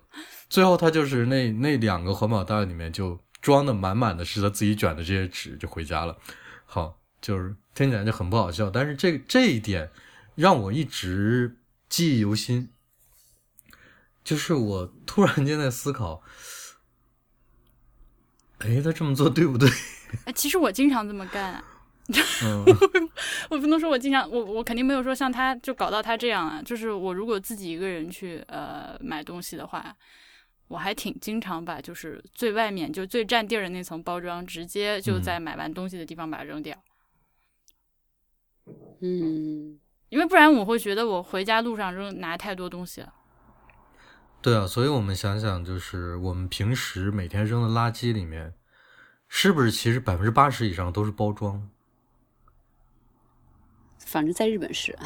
[0.77, 6.15] 他就是那那两个环保袋里面就装的满满的，是他自己卷的这些纸，就回家了。
[6.65, 9.89] 好，就是听起来就很不好笑，但是这这一点
[10.35, 11.57] 让我一直
[11.89, 12.69] 记忆犹新。
[14.23, 16.21] 就是我突然间在思考，
[18.59, 19.67] 哎，他这么做对不对？
[20.25, 21.63] 哎，其实我经常这么干。
[23.49, 26.61] 我不能说我经常，我我肯定没有说像他就搞到他这样啊。
[26.63, 29.95] 就是我如果自己一个人去呃买东西的话。
[30.69, 36.75] 我还挺经常把就是最外面就最占地儿的那层包装，直接就在买完东西的地方把它扔掉。
[39.01, 43.13] 嗯，因为不然我会觉得我回家路上扔拿太多东西了。
[44.41, 48.55] 对啊，所以我们想想，就是我们平时每天扔的垃圾里面，
[49.27, 51.69] 是不是其实百分之八十以上都是包装？
[53.99, 54.97] 反正在日本是。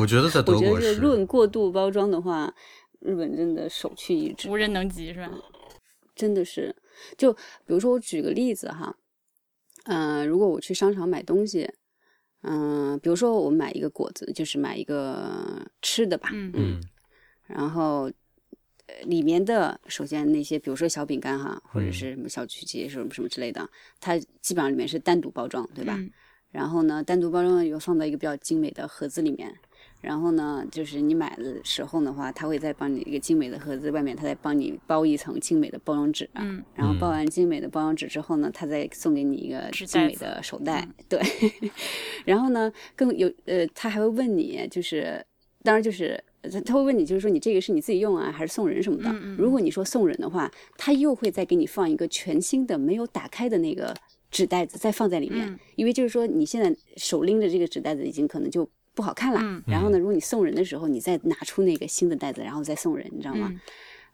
[0.00, 0.96] 我觉得在德国是。
[0.96, 2.52] 论过度包装的话。
[3.00, 5.30] 日本真的首屈一指，无人能及，是吧？
[6.14, 6.74] 真的是，
[7.18, 8.96] 就比如说我举个例子哈，
[9.84, 11.68] 嗯，如果我去商场买东西，
[12.42, 16.80] 嗯，比如说我买一个果子，就是买一个吃的吧，嗯嗯，
[17.48, 18.10] 然后
[19.04, 23.68] 里面的首先那些，比如说小饼干哈，或者是什么小曲奇什么什么之类的，
[23.98, 25.98] 它基本上里面是单独包装，对吧？
[26.52, 29.52] 然后呢，单独包装又放到一个比较精美的盒子里面。
[30.04, 41.18] 然后呢，就是你买的时候的话，他会再帮你一个精美的盒子，外面他再帮你包一层精美的包装纸，嗯，然后包完精美的包装纸之后呢，他再送给你一个精美的手袋，对。
[42.26, 45.24] 然后呢，更有呃，他还会问你，就是
[45.62, 49.10] 当然就是他他会问你，就是说你这个是你自己用啊，还是送人什么的？
[49.38, 53.94] 如果你说送人的话，他又会再给你放一个全新的没有打开的那个
[54.30, 58.68] 纸袋子，再放在里面，因为就是说你现在手拎着这个纸袋子，已经可能就。
[58.94, 59.98] 不好看了，然后呢？
[59.98, 63.52] 如果你送人的时候，你再拿出那个新的袋子，然后再送人，你知道吗？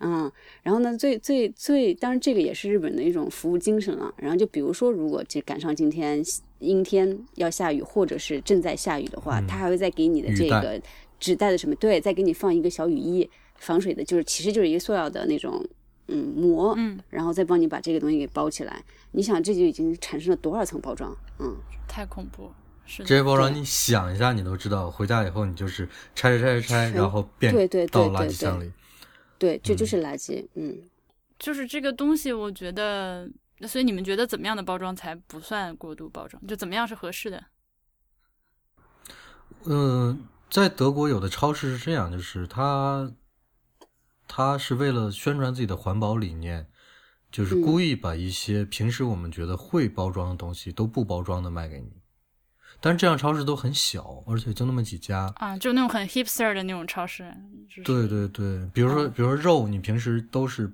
[0.02, 0.96] 嗯，然后呢？
[0.96, 4.10] 最最最，当然这个也是日本的一种服务精神了。
[4.16, 6.24] 然后就比如说，如果这赶上今天
[6.60, 10.80] 阴天要下雨，或者是正在下雨的话，他还会再给你的这个
[11.18, 11.74] 纸袋的什么？
[11.74, 15.62] 对，再给你放一个小雨衣，防水的，就是其实就是一个塑料的那种
[16.08, 18.82] 嗯膜，嗯，然后再帮你把这个东西给包起来。
[19.12, 21.14] 你想，这就已经产生了多少层包装？
[21.38, 21.54] 嗯，
[21.86, 22.50] 太恐怖。
[22.86, 24.90] 这些包装你想一下，你都知道。
[24.90, 27.54] 回家以后，你就是拆拆拆拆，然后变
[27.88, 28.72] 到垃圾箱里。
[29.38, 30.46] 对，这就是垃圾。
[30.54, 30.82] 嗯，
[31.38, 33.30] 就是这个东西，我觉得，
[33.68, 36.44] 所以你们觉得怎么样的包装才不算过度包装？
[36.46, 37.44] 就怎么样是合适的？
[39.64, 43.12] 嗯，在德国有的超市是这样，就是他
[44.26, 46.66] 他是为了宣传自己的环保理念，
[47.30, 51.99] 就是故意把一些平时我们觉得会包装的东西都不包装的卖给你。
[52.80, 57.32] 但是这样超市都很小，而且就那么几家啊，就那种很 hipster 的那种超市。
[57.84, 60.70] 对对对，比如说，比如说肉，你平时都是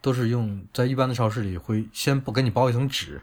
[0.00, 3.20] 都是用在一般的超市里会先不给你包一层纸，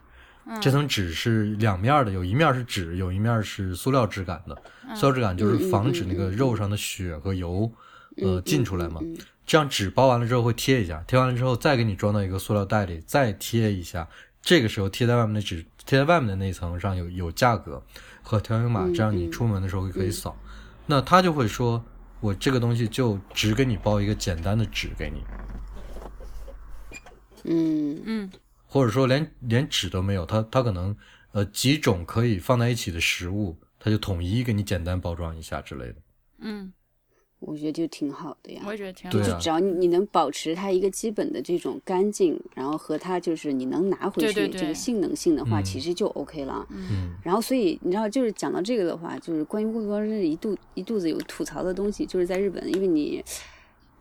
[0.62, 4.56] 这层纸是两面的，有一面是纸，有一面是塑料质感的。
[4.96, 7.72] 塑料质感就是防止那个肉上的血和油
[8.18, 9.02] 呃进出来嘛。
[9.46, 14.08] 这样纸包完了之后会贴一下，贴完了之后再给你装到一个塑料袋里，再贴一下。
[14.42, 17.84] 这个时候贴在外面的纸，贴在外面的那层上有有价格。
[18.22, 20.38] 和条形码，这样你出门的时候可以扫。
[20.86, 21.82] 那他就会说
[22.20, 25.24] ：“我这个东西就只给你包一个简单的纸给你。”
[27.50, 28.30] 嗯嗯，
[28.66, 30.94] 或者说连连纸都没有，他他可能
[31.32, 35.96] 呃几种可以放在一起的食物，他就统一给你简单包装一下之类的。
[36.40, 36.74] 嗯。
[37.40, 39.18] 我觉得就挺好的呀，我也觉得挺好。
[39.20, 46.66] 就只要你你能保持它一个基本的这种干净，然后和它就是你能拿回去这个性能性的话，其实就 OK 了。
[46.72, 47.14] 嗯。
[47.24, 53.24] 然后，所以你知道，就是讲到这个的话，就是关于过度包装一肚一肚子有吐槽的东西，就是在日本，因为你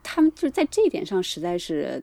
[0.02, 2.02] 他们就是在这一点上实在是，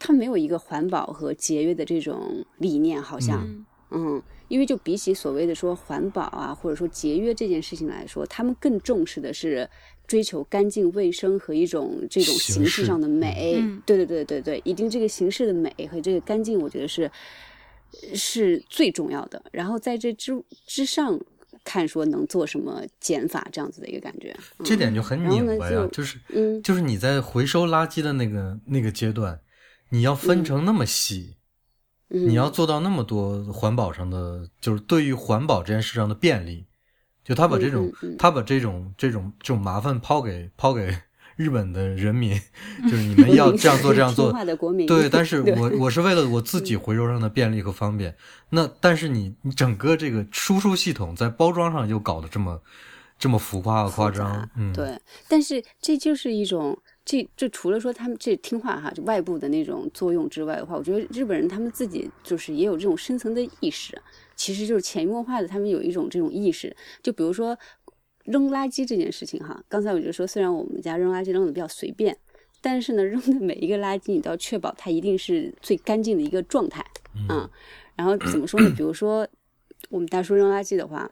[0.00, 9.70] 他们没有一个环保和节约的这种理念，好像，嗯，因为就比起所谓的说环保啊，或者说节约这件事情来说，他们更重视的是。
[10.12, 17.10] 追求干净卫生和一种这种形式上的美，对对对对对，一定这个形式的美和这个干净，我觉得是
[18.12, 19.42] 是最重要的。
[19.50, 21.18] 然后在这之之上
[21.64, 25.88] 看，说能做什么减法这样子的一个感觉，这点就很拧巴呀。
[25.90, 29.40] 就是，嗯，就是你在回收垃圾的那个那个阶段，
[29.88, 31.36] 你要分成那么细，
[32.08, 36.66] 你要做到那么多环保上的，就是对于环保这件事上的便利。
[37.24, 40.94] 就他把这种，他把这种这种这种麻烦抛给抛给
[41.36, 42.38] 日本的人民，
[42.82, 44.32] 就是你们要这样做这样做，
[44.86, 45.08] 对。
[45.08, 48.14] 但是 我我是为了我自己回收上的便利和方便。
[48.50, 52.60] 那但是你你整个这个输出系统在包装上又搞得这么
[53.18, 55.00] 这么浮夸和夸张，嗯，对。
[55.26, 64.00] 但是这就是一种这这除了说他们这听话哈，就外部的那种作用之外的话，我觉得日本人他们自己就是也有这种深层的意识。
[64.36, 66.74] 其实就是潜移默化的，他们有一种这种意识。
[67.02, 67.58] 就比如说
[68.24, 72.16] 扔垃圾这件事情哈，刚才我就说，虽然我们家扔垃圾扔的比较随便，
[72.60, 76.84] 但是呢， 扔的每一个垃圾你都要确保它一定是最干净的一个状态
[77.28, 77.48] 嗯。
[77.96, 78.72] 然后怎么说呢？
[78.76, 79.26] 比如说
[79.90, 81.10] 我们大叔扔垃圾的话，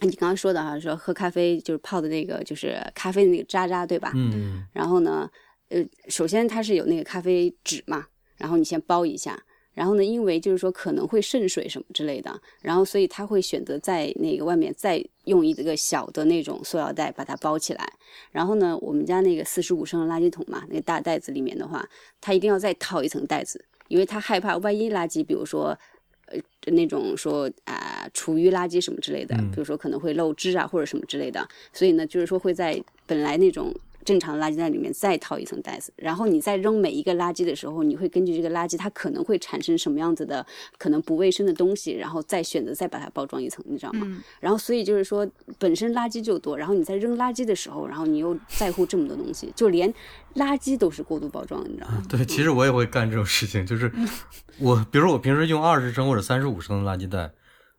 [0.00, 4.12] 你刚刚说的哈，说喝咖啡就是泡的那个就是咖啡的那个渣渣，对吧？
[4.14, 4.66] 嗯。
[4.72, 5.30] 然后呢，
[5.68, 8.06] 呃，首先它是有那个咖啡纸嘛，
[8.36, 9.42] 然后你先包一下。
[9.72, 17.92] 然后呢，因为就是说可能会渗水什么之类的，然后所以他会选择在那个外面再用一个小的那种塑料袋把它包起来。
[18.32, 21.88] 然后呢，我们家那个四十五升的垃圾桶嘛，那个大袋子里面的话，
[22.20, 25.78] 他一定要再套一层袋子，因为他害怕万一垃圾，比如说
[26.26, 26.38] 呃
[26.72, 33.72] 那种说啊厨余垃圾什么之类的，比如说可能会漏汁啊或者什么之类的，所以呢，就是说会在本来那种。
[34.04, 40.44] 正常的垃圾袋里面再套一层袋子，然后你在扔每一个垃圾的时候，你会根据这个垃圾它可能会产生什么样子的
[40.78, 44.06] 可能不卫生的东西，然后再选择再把它包装一层，你知道吗？
[44.40, 45.28] 然后所以就是说
[45.58, 49.92] 本身垃圾就多，然后你在扔垃圾的时候，然后你又在乎这么多东西，就连
[50.34, 52.02] 垃圾都是过度包装，你知道吗？
[52.08, 53.92] 对，其实我也会干这种事情，就是
[54.58, 57.32] 我比如说我平时用二十升或者三十五升的垃圾袋，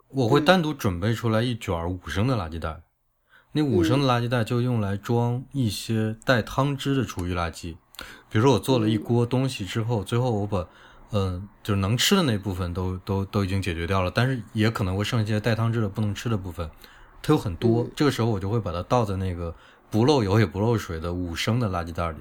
[0.10, 2.82] 我会单独准备出来一卷五升的垃圾袋。
[3.54, 7.76] 那五升的垃圾袋就用来装一些带汤汁的厨余垃圾。
[8.30, 10.66] 比如说我做了一锅东西之后，最后我把
[11.12, 16.70] 嗯，就是能吃的那部分都都都已经解决掉了，但是也可能会剩一些带汤汁的不能吃的部分，
[17.22, 17.86] 它有很多。
[17.94, 19.54] 这个时候我就会把它倒在那个
[19.90, 22.20] 不漏油也不漏水的五升的垃圾袋里，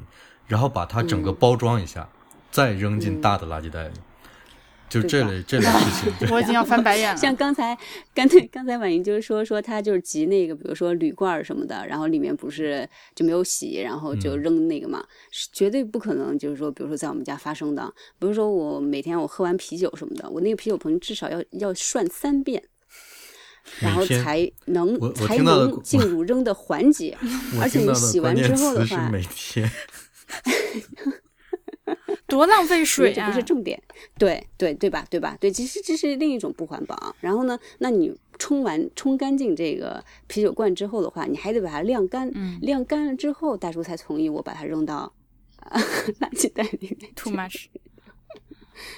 [0.48, 2.08] 然后把它整个包装一下，
[2.50, 3.94] 再扔进大的垃圾袋里。
[4.90, 7.16] 就这类这类事情， 我已经要翻白眼了。
[7.16, 7.78] 像刚才
[8.12, 16.36] 刚才刚才婉莹就是说说他就是集那个，比如说铝罐什么的，然后里面不是就没有洗，然后就扔那个嘛，是绝对不可能。
[16.36, 22.60] 就是说，比如说在我们家发生的，比如说我每天我喝完啤酒什么的，我那个啤酒瓶至少要要涮三遍，
[23.78, 27.16] 然后才能才能进入扔的环节。
[27.60, 29.70] 而且你洗完之后的话，每天。
[32.30, 33.26] 多浪费水啊！
[33.26, 33.82] 这不是重点，
[34.18, 35.06] 对对对吧？
[35.10, 35.36] 对吧？
[35.40, 37.14] 对，其实这是另一种不环保。
[37.20, 42.30] 然后呢，那你冲完冲干净这个啤酒罐之后的话，你还得把它晾干。
[42.34, 45.12] 嗯，晾干了之后，大叔才同意我把它扔到
[46.20, 47.10] 垃圾袋里面。
[47.16, 47.66] Too much，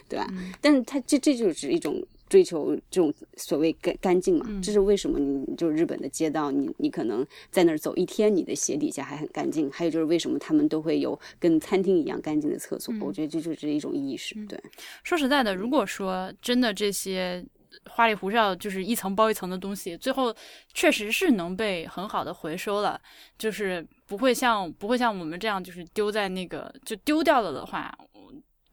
[0.09, 0.29] 对吧？
[0.61, 2.07] 但是它这这就是一种。
[2.33, 5.19] 追求这种所谓干干净嘛，这是为什么？
[5.19, 9.71] 你就是日本的街道，你你可能在那儿走一天，你的鞋底下还很干净。
[9.71, 12.95] 还有就是为什么他们都会有跟餐厅一样干净的厕所？
[13.03, 14.35] 我觉得这就是一种意识。
[14.47, 14.59] 对，
[15.05, 17.45] 说实在的，如果说真的这些
[17.91, 20.35] 花里胡哨，就是一层包一层的东西，最后
[20.73, 22.99] 确实是能被很好的回收了，
[23.37, 27.95] 就是不会像不会像我们这样，就是丢在那个就丢掉了的话。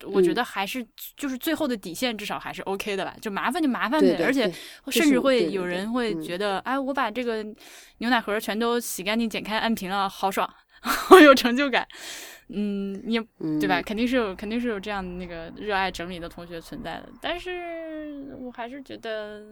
[0.05, 0.85] 我觉得还是
[1.17, 3.15] 就是最后的底线，至少还是 OK 的吧。
[3.21, 4.51] 就麻烦就麻烦呗，而且
[4.87, 7.43] 甚至会有人会觉得，哎，我把这个
[7.99, 10.49] 牛奶盒全都洗干净、剪开、按平了，好爽，
[10.81, 11.87] 好有成就感。
[12.51, 13.19] 嗯，你
[13.59, 13.79] 对吧？
[13.81, 17.09] 肯定是有，肯定是有这样那个热爱整理的同学存在的。
[17.21, 19.43] 但是我还是觉得，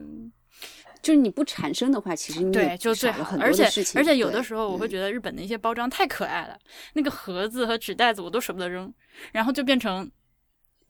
[1.04, 3.38] 就是你不产生的话，其实对就最好。
[3.40, 6.58] 而且而且有的时候，我会觉得日本的一些包装太可爱了，
[6.94, 8.92] 那个盒子和纸袋子我都舍不得扔，
[9.32, 10.10] 然后就变成。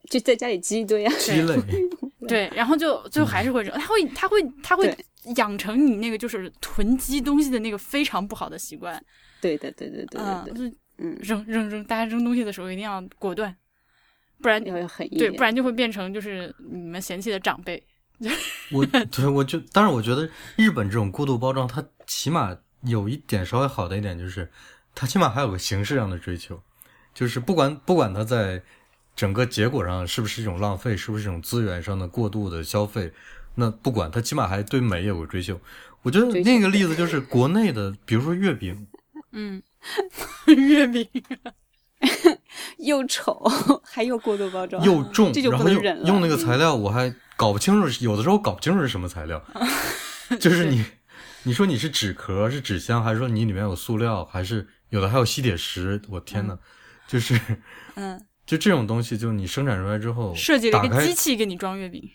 [0.09, 1.55] 就在家里积一堆啊，积累，
[2.27, 4.97] 对，然后就就还是会扔，他会他会他会
[5.35, 9.03] 养成你那个就是囤积东西的那个非常不好的习惯。
[9.41, 13.53] 对的，对对对对对，嗯，扔扔扔，大家扔东西的时候一定要果断，
[14.41, 17.83] 不然要很对，不然就会变成就是你们嫌弃的长辈。
[18.71, 24.49] 我对我就，但是我觉得日本这种过度包装，它起码有一点稍微好的一点就是，
[24.95, 26.63] 它起码还有个形式上的追求，
[27.13, 28.63] 就是不管不管它在。
[29.17, 30.95] 整个结果上是不是一种浪费？
[30.95, 33.11] 是不是一种资源上的过度的消费？
[33.55, 35.59] 那不管，它起码还对美有个追求。
[36.03, 38.87] 我觉得那个例子就是国内的，比如说月饼，
[39.31, 39.63] 嗯，
[40.45, 41.05] 月饼
[42.77, 43.43] 又丑，
[43.83, 45.67] 还又过度包装，又重，然后
[46.05, 49.43] 用那个材料，我还搞不清楚，有的时候搞不清楚是什么材料。
[50.39, 50.85] 就是你，
[51.41, 55.99] 你说你是纸壳，是纸箱，还是说你里面有塑料，还是有的还有吸铁石？
[56.07, 56.59] 我天呐，
[57.07, 57.39] 就是，
[57.95, 58.26] 嗯。
[58.47, 62.09] 就这种东西，就你生产出来之后，设计了一个机器给你装月饼。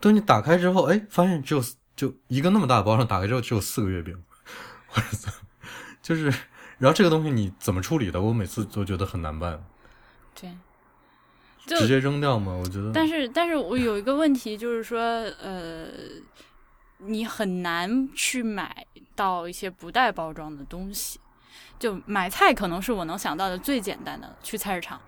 [0.00, 1.62] 对，你打开之后，哎，发现只有
[1.94, 4.20] 就一个那么大的包装，打开之后只有四个月饼，
[4.94, 5.30] 我操！
[6.02, 6.24] 就是，
[6.78, 8.20] 然后这个东西你怎么处理的？
[8.20, 9.62] 我每次都觉得很难办。
[10.34, 10.50] 对，
[11.66, 12.52] 就直接扔掉吗？
[12.52, 12.90] 我觉得。
[12.92, 15.86] 但是，但是我有一个问题，就是说，呃，
[16.98, 21.20] 你很难去买到一些不带包装的东西。
[21.78, 25.00] 就买菜，可能是我能想到的最简单的，去菜市场。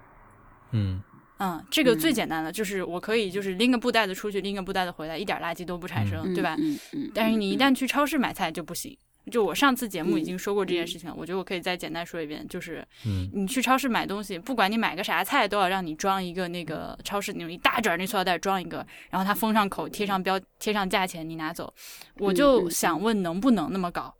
[0.76, 1.02] 嗯
[1.38, 6.56] 嗯，这个最简单的就是我可以就是拎个布袋子出去，拎个布袋子回来，一点垃圾都不产生，对吧？
[6.58, 7.10] 嗯嗯。
[7.14, 8.96] 但是你一旦去超市买菜就不行。
[9.30, 12.86] 就我上次节目已经说过这件事情了，我觉得我可以再简单说一遍，就是
[13.34, 21.74] 你去超市买东西，不管你买个啥菜，都要让你装一个那个超市那种一大卷那塑料袋装一个，然后它封上口，贴上标，贴上价钱，你拿走。
[22.18, 24.14] 我就想问，能不能那么搞？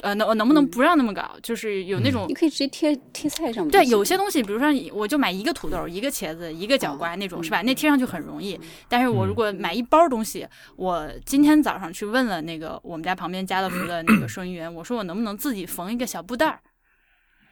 [0.00, 1.36] 呃，能能不能不让那么搞？
[1.42, 3.70] 就是有那种，你可以直接贴贴菜上面。
[3.70, 7.62] 对，有些东西，比如说，我就买一个土豆、一个茄子、一个角瓜那种，是吧？
[7.62, 8.60] 那贴上去很容易。
[8.88, 16.60] 但是我如果买一包东西，我今天早上去问了那个我们家旁边家乐福的那个收银员，我说我能不能自己缝一个小布袋儿？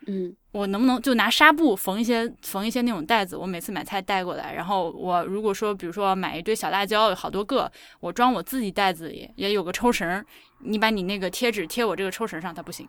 [0.06, 3.36] 嗯，我能不能就拿纱布缝一些缝一些那种袋子？
[3.36, 10.22] 我每次买菜带过来，然后我如果说，比如说买一堆小辣椒，有好多个，我装我自己袋子里也有个抽绳，
[10.58, 12.86] 你把你那个贴纸贴我这个抽绳上，它不行，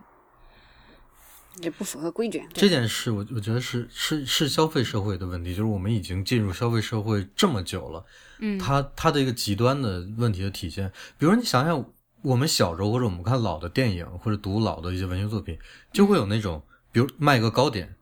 [1.62, 2.46] 也不符合规矩。
[2.54, 8.06] 这件事，我我觉得是是是消费社会的问题，就是我们已经进入消费社会这么久了，
[8.40, 11.86] 嗯，它它的一个极端的问题的体现，比如你想想，
[12.24, 15.58] 我们小时候或者我们看老的电影或者读老的一些文学作品，
[15.94, 16.62] 就会有那种。
[16.96, 17.94] 比如卖个糕点，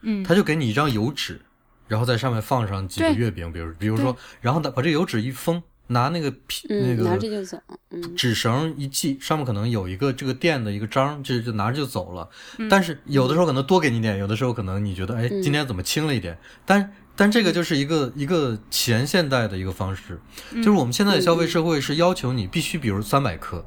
[0.00, 1.38] 嗯，他就给你一张油纸，
[1.86, 7.58] 然后在上面放上几个月饼，比如比如说，然后他把这油纸一封，拿那个皮那个拿着就走，
[7.90, 12.26] 嗯，纸绳一系，上面可能有一个这个店的一个章，就就拿着就走了。
[12.70, 20.18] 但是有的时候可能多给你点，有的时候可能你觉得哎今天怎么轻了一点，但但这个就是一个一个前现代的一个方式，
[20.54, 23.66] 就是我们现在的消费社会是要求你必须比如三百克、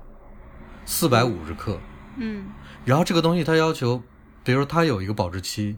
[0.87, 1.79] 四百五十克，
[2.17, 2.45] 嗯，
[2.83, 4.01] 然后这个东西它要求，
[4.43, 5.77] 比如它有一个保质期，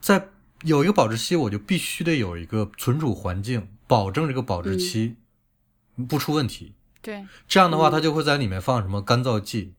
[0.00, 0.28] 在
[0.62, 5.16] 有一个保质期，我就必须得有一个存储环境，保证这个保质期。
[6.08, 6.72] 不出问题，
[7.02, 9.74] 对，这样的话，它就会在里面放什么干燥剂，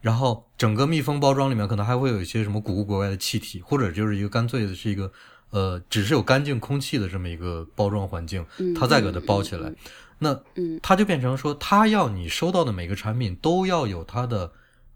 [0.00, 5.10] 然后整个密封包装里面可能还会有一些什么古古怪怪的气体，或者就是一个干脆的是一个
[5.50, 8.46] 呃，只是有干净空气的这么一个包装环境，
[8.78, 9.74] 它再给它包起来，
[10.20, 10.38] 那
[10.80, 14.52] 它就变成说，它要你收到的每个产品都要有它的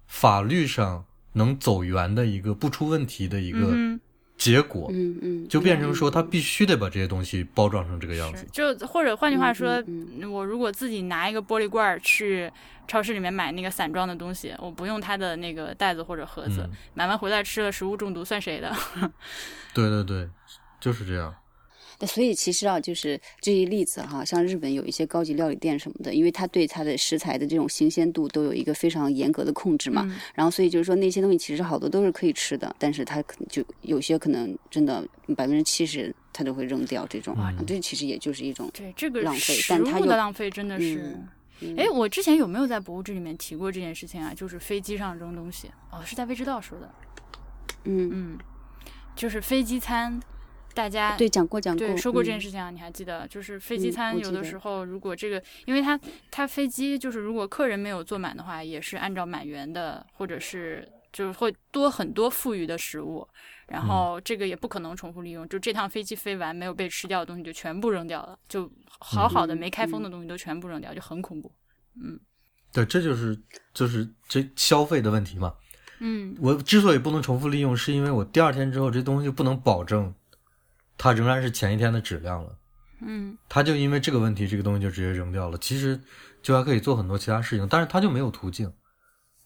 [0.06, 3.98] 法律上能走圆的一个不出问题的一个。
[4.38, 8.46] 结果，嗯嗯，就变成说他必须得把这些东西包装成这个样子。
[8.52, 9.82] 就或者换句话说，
[10.30, 12.52] 我如果自己拿一个玻璃罐去
[12.86, 18.70] 超市里面买那个散装的东西，我不用它的那个袋子或者盒子，买完回来吃了食物中毒算谁的？
[19.72, 20.28] 对对对，
[20.78, 21.34] 就是这样。
[21.98, 30.06] 那所以其实啊，就是这些例子哈，像日本有一些高级料理店什么的，因为它对它的食材的这种新鲜度都有一个非常严格的控制嘛。
[30.34, 37.36] 然后所以就是说那些东西其实好多都是可以吃的，但是它可能就有些可能真的百分之七十它都会扔掉这种，
[37.66, 39.56] 这其实也就是一种对这个浪费。
[39.68, 41.18] 但它的浪费真的是，
[41.78, 44.34] 哎，我之前有没有在博物志里面提过这件事情啊？
[44.34, 46.90] 就是飞机上扔东西，哦，是在未知道说的。
[47.84, 48.38] 嗯嗯，
[49.14, 50.20] 就是飞机餐。
[50.76, 53.26] 大家对讲过讲过，对说过这件事情啊，你还记得？
[53.28, 55.98] 就是飞机餐有的时候，如果这个，因为它
[56.30, 63.26] 它飞机就是如果客人没有坐满的话，也是按照满员的，或者是就是会多很多富余的食物，
[63.68, 71.50] 然后这个也不可能重复利用，就这趟飞机飞完没有被吃掉的东西就全部扔掉了，就好好的没开封的东西都全部扔掉，就很恐怖。
[71.98, 72.20] 嗯，
[72.70, 73.34] 对，这就是
[73.72, 75.54] 就是这消费的问题嘛。
[76.00, 80.14] 嗯，我之所以不能重复利用，是因为我第二天之后这东西就不能保证。
[80.98, 82.56] 它仍然是前一天的质量了，
[83.02, 85.58] 嗯，他就因为这个问题，这个东西就直接扔掉了。
[85.58, 86.00] 其实
[86.42, 88.72] 就还可以做很多其他事情，但是他就没有途径。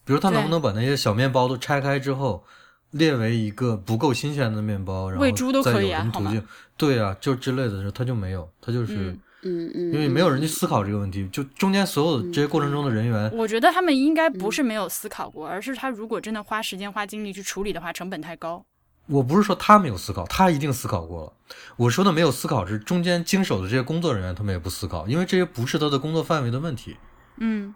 [0.04, 2.44] 比如他能不能把那些小面包都拆开之后，
[2.92, 6.08] 列为一个不够新鲜的面包，然后喂猪都可以啊？
[6.12, 6.44] 途径？
[6.76, 18.64] 对啊，就之类的，他就没有，他就是，嗯嗯，因为没有人去思考这个问题，就中间所有这些过程中的人员，我觉得他们应该不是没有思考过，而是他如果真的花时间花精力去处理的话，成本太高。
[19.10, 21.32] 我不是说他没有思考，他一定思考过了。
[21.76, 26.96] 我说的没有思考是中间经手的这些工作人员，他们也不思考，因为这些不是他的工作范围的问题。
[27.38, 27.74] 嗯，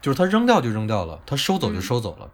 [0.00, 2.30] 就是他扔掉就扔掉了，他收走就收走了，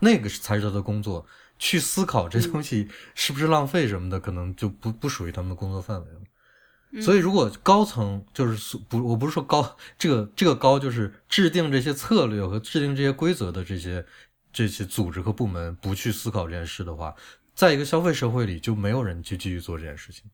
[0.00, 1.26] 那个才是他的工作。
[1.58, 7.00] 去思考这东西是不是浪费什么的，可能就不不属于他们的工作范围了。
[7.02, 14.04] 所以，如果高层就是不，我不是说高这个这个高，就是制定这些策略和制定这些规则的这些
[14.52, 17.14] 这些组织和部门不去思考这件事的话。
[17.56, 20.30] 在一个消费社会里，就没有人去继续做这件事情。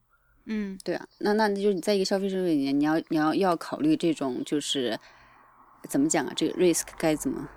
[0.47, 4.99] 嗯，对啊，那那就是你在一个消费社会里面，你要你要要考虑这种就是
[5.89, 6.33] 怎么讲啊？
[6.35, 7.49] 这个 risk 该怎么？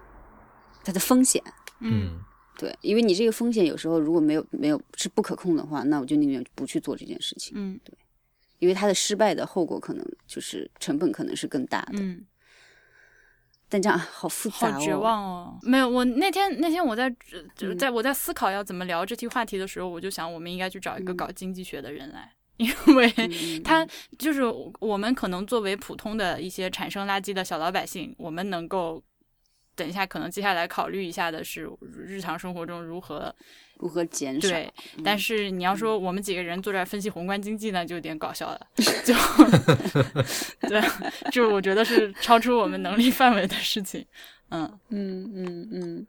[0.84, 1.44] 它的风险。
[1.80, 2.20] 嗯，
[2.60, 7.54] 对，因为你这个风险有时候如果没有没有是不可控的话，那我就宁愿不去做这件事情。
[7.58, 7.98] 嗯，对，
[8.60, 11.98] 因为它的失败的后果可能就是成本可能是更大的。
[12.00, 12.24] 嗯。
[13.68, 15.60] 但这样好复杂，好绝望哦！
[15.64, 17.14] 没有，我那天那天我在
[17.56, 23.12] 就在我在思考要怎么聊这题话题的时候，我就想，我们应该去找一个搞经济学的人来， 因为
[23.66, 23.86] 他
[24.18, 24.42] 就是
[24.80, 29.04] 我们可能作为普通的一些产生垃圾的小老百姓，我们能够。
[29.78, 33.36] 等一下，可能接下来考虑一下的是日常生活中如何
[33.78, 34.48] 如何减少。
[34.48, 34.72] 对，
[35.04, 38.68] 但是你要说我们几个人坐这儿分析宏观经济呢，就有点搞笑了。
[39.06, 39.14] 就
[40.70, 40.82] 对，
[41.32, 44.06] 就我觉得是超出我们能力范围的事情。
[44.50, 46.08] 嗯嗯嗯嗯。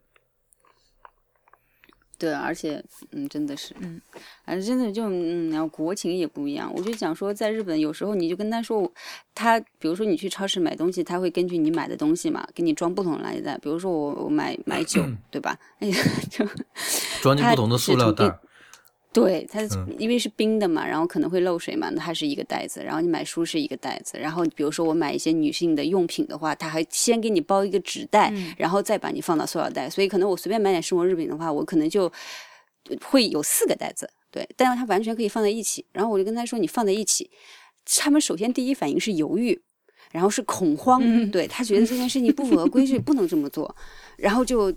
[2.19, 4.01] 对，而且，嗯，真的是，嗯，
[4.45, 6.73] 反正真的就，嗯，然后国情也不一样。
[6.75, 8.91] 我就讲说，在日本，有时候你就跟他说，
[9.35, 13.59] 他，比如说你去超市买东西，他会根据你买的东西嘛，给你装不同的垃圾袋。
[13.59, 15.59] 比如说我我买买酒， 对吧？
[15.81, 15.97] 哎呀，
[16.31, 16.47] 就
[17.21, 18.39] 装进不同的塑料袋。
[19.17, 19.63] 对，它
[19.99, 22.85] 因为是冰的嘛，然后可能会漏水嘛，那它是一个袋子。
[22.85, 29.89] 然后你买书是一个袋子，然后比如说我买一些女性的用品的话，它还先给你包一个纸袋，然后再把你放到塑料袋。
[29.89, 32.13] 所以可能我随便买点生活日品的话，我可能就
[33.03, 34.07] 会有四个袋子。
[34.31, 35.83] 对，但是它完全可以放在一起。
[35.93, 37.31] 然后我就跟他说，你放在一起，
[37.99, 39.59] 他们首先第一反应是犹豫，
[40.13, 41.01] 然后是恐慌，
[41.31, 43.75] 对他觉得这件事情不符合规矩，不能这么做，
[44.19, 44.71] 然后就。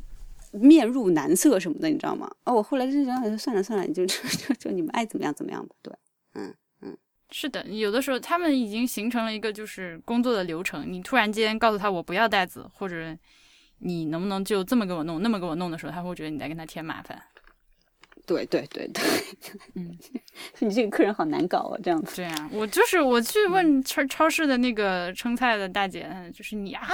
[0.51, 2.29] 面入难色什么的，你知道吗？
[2.45, 5.75] 哦，我后来就想，算了算了，你就 就就你们爱怎么样怎么样吧。
[5.81, 5.93] 对，
[6.33, 6.97] 嗯嗯。
[7.31, 13.15] 是的，有的时候他们已经形成了一个就是工作的流程，你突然间告诉他我不要袋子，或者
[13.79, 17.21] 你能不能就这么给我弄，那么给我弄的时候，他会觉得你在跟他添麻烦。
[18.29, 19.03] 对对对对，
[19.73, 19.97] 嗯，
[20.59, 22.17] 你这个客人好难搞啊，这样子。
[22.17, 26.87] 对啊，我就是我去问超超市的那个称菜的大姐，就是你啊，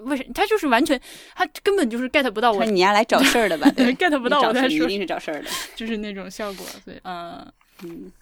[0.00, 1.00] 为什他就是完全
[1.34, 3.70] 他根本就是 get 不到我，你丫来找事儿的吧？
[3.74, 6.66] 对，get 不到我在说，一定是找事儿的， 就是那种效果。
[6.84, 7.52] 所以，嗯
[7.84, 8.12] 嗯，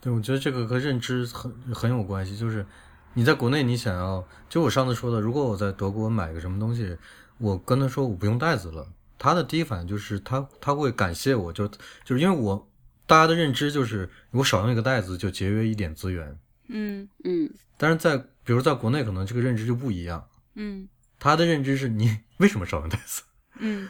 [0.00, 2.34] 对，我觉得这个和认知很很有关系。
[2.36, 2.64] 就是
[3.12, 6.96] 你在国内，你想要，就我上次说的，如果我在德国买个什么东西，
[7.36, 8.86] 我跟他说我不用袋子了。
[9.18, 11.66] 他的第一反应就是他他会感谢我，就
[12.04, 12.70] 就是因为我
[13.04, 16.38] 大家的认知就是我少用一个袋子就节约一点资源，
[16.68, 20.88] 嗯嗯，但是在比如在国内可能这个认知就不一样，嗯，
[21.18, 23.22] 他的认知是你为什么少用袋子？
[23.58, 23.88] 嗯，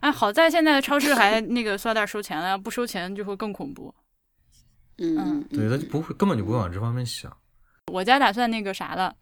[0.00, 3.92] 啊，好在现在的超市还那个塑料袋收钱了，不收钱就会更恐怖，
[4.98, 7.36] 嗯，对，他就不会根本就不会往这方面想。
[7.92, 9.12] 我家打算那个啥了，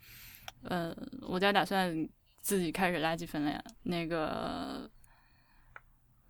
[0.64, 1.96] 呃，我家打算
[2.42, 4.90] 自己开始垃圾分类，那个。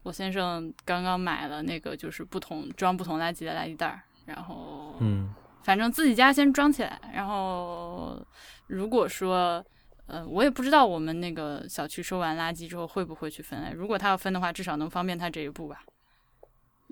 [0.06, 5.34] 我先生刚刚买了那个，就是不同装不同垃圾的垃圾袋儿，然后，嗯，
[5.64, 8.24] 反正自己家先装起来，然后
[8.68, 9.64] 如果说，
[10.06, 13.72] 呃，我也不知道我们那个小区收完垃圾之后会不会去分类。
[13.72, 15.82] 如果他要分的话，至少能方便他这一步吧。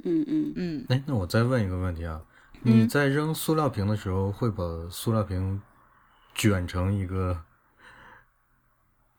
[0.02, 0.86] 嗯嗯嗯。
[0.88, 2.20] 哎，那我再问一个问题啊，
[2.62, 5.62] 你在扔塑料瓶的时候，会把塑料瓶
[6.34, 7.44] 卷成一个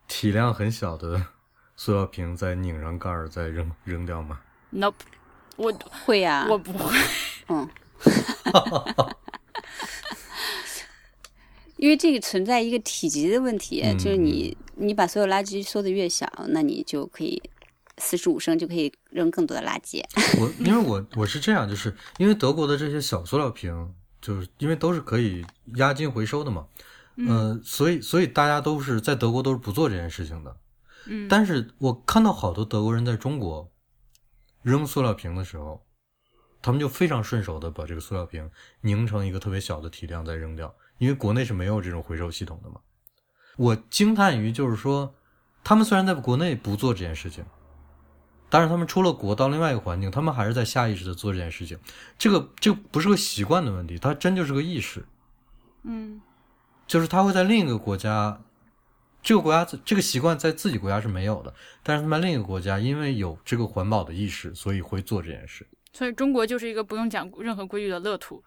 [0.05, 1.27] 体量很小的？
[1.75, 4.39] 塑料瓶再拧上盖儿再扔扔掉吗
[4.71, 4.93] ？Nope，
[5.57, 5.71] 我
[6.05, 6.95] 会呀，我不会。
[7.47, 7.67] 嗯，
[11.77, 17.41] 因为这个存在一个体积的问题，就是你你把所有垃圾缩的越小，那你就可以
[17.97, 20.01] 四十五升就可以扔更多的垃圾。
[20.39, 25.45] 我因为我我是这样，就是因为德国的这些小塑料瓶，就是因为都是可以
[25.75, 26.65] 押金回收的嘛，
[27.17, 30.55] 嗯，所以所以大家都是在德国都是不做这件事情的。
[31.07, 33.71] 嗯，但是我看到好多德国人在中国
[34.63, 35.85] 扔塑料瓶的时候，
[36.61, 38.49] 他们就非常顺手的把这个塑料瓶
[38.81, 42.81] 拧成一个特别小的体量再扔掉，因为国内是没有这种回收系统的嘛。
[43.57, 45.13] 我惊叹于就是说，
[45.63, 47.45] 他们虽然在国内不做这件事情，
[48.49, 51.77] 但是他们出了国到另外一个环境，他们还是在下意识的做这件事情。
[52.17, 55.05] 这个这不是个习惯的问题，它真就是个意识。
[55.83, 56.19] 嗯，
[56.87, 58.41] 就是他会在另一个国家。
[59.25, 61.51] 这个国家这个习惯在自己国家是没有的，
[61.81, 65.65] 但是他们另一个国家因为有这个环保的意识，所以会做这件事。
[65.93, 68.43] 所以中国就是一个不用讲任何规矩的乐土。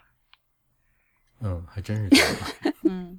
[1.41, 2.29] 嗯，还真是这样。
[2.85, 3.19] 嗯，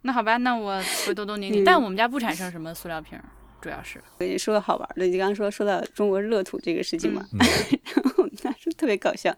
[0.00, 1.62] 那好吧，那我回头都拧拧。
[1.62, 3.20] 但我们家不产生什么塑料瓶，
[3.60, 3.98] 主要是。
[3.98, 9.36] 我跟你说个好玩的，你刚刚说说到中国乐土这个事情嘛， 然后那是特别搞笑，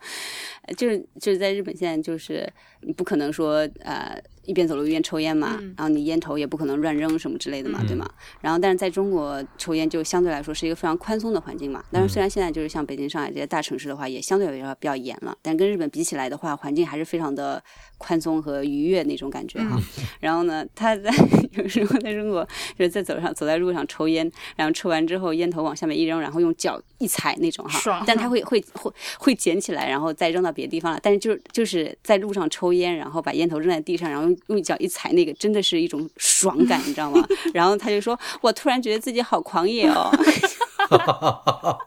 [0.77, 2.49] 就是就是在日本现在就是
[2.83, 4.23] 你不可能说呃。
[4.47, 8.09] 一边走路一边抽烟嘛，然后你烟头也不可能乱扔什么之类的嘛，对吗？
[8.41, 11.85] 然后但是在中国抽烟就相对来说是一个非常宽松的环境嘛。
[11.91, 17.63] 但是虽然现在就是像北京、上海这些大城市的话，也相对来说比较严了，但跟日本比起来的话，环境还是非常的
[17.99, 19.77] 宽松和愉悦那种感觉哈。
[20.21, 21.11] 然后呢，他在
[21.53, 22.47] 有时候在中国
[22.79, 31.01] 就是在走上走在路上抽烟，然后抽完之后烟头往下面一扔，然后用脚一踩那种哈，但他会会会会捡起来，然后再扔到别的地方了。
[31.03, 34.27] 但是就就是在路上抽烟，然后把烟头扔在地上，然后。
[34.27, 37.25] 用脚一踩那个，真的是一种爽感， 你知道吗？
[37.55, 40.11] 然后他就说：“我突然觉得自己好狂野哦，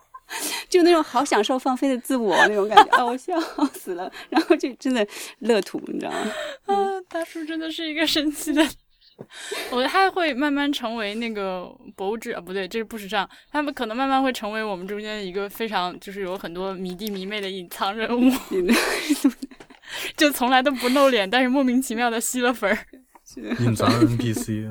[0.70, 3.40] 就那种好享受放飞的自我那种感觉，我，笑
[3.74, 4.12] 死了。
[4.30, 5.06] 然后就真的
[5.40, 6.32] 乐土，你知道吗？
[6.66, 8.62] 啊，大叔真的是一个神奇的，
[9.72, 18.32] 我觉得他会慢慢成为那个博物志啊，不对，这是不时尚，他们可能慢慢会成为我们中间一个非常就是有很多迷弟迷妹的隐藏人物。”
[20.20, 22.78] 就从来都不露脸，但是莫名其妙的吸了粉儿，
[23.64, 24.70] 隐藏 NPC。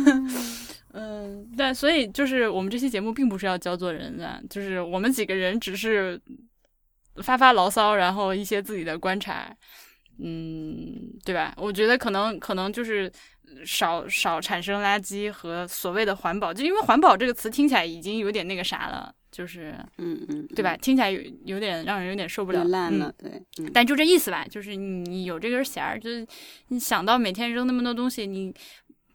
[0.92, 6.20] 嗯，但所以就是我们这期节目并不是要教做人的，就是我们几个人只是
[7.22, 9.54] 发发牢骚，然后一些自己的观察，
[10.18, 11.54] 嗯，对吧？
[11.56, 13.10] 我觉得可能可能就是
[13.64, 19.14] 少少产生垃圾和所谓的环保，就因为环保这个词听起来已经有点那个啥了。
[19.30, 20.76] 就是，嗯嗯，对吧？
[20.76, 23.42] 听起来有有点让人有点受不了，烂了，对。
[23.72, 26.26] 但就这意思吧，就是你有这根弦儿，就是
[26.68, 28.52] 你想到每天扔那么多东西，你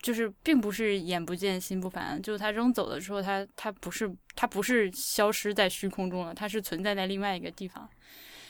[0.01, 7.89] 就是并不是眼不见心不烦，就是它扔走的时候，它它不是它不是消失在虚空中了，它是存在在另外一个地方。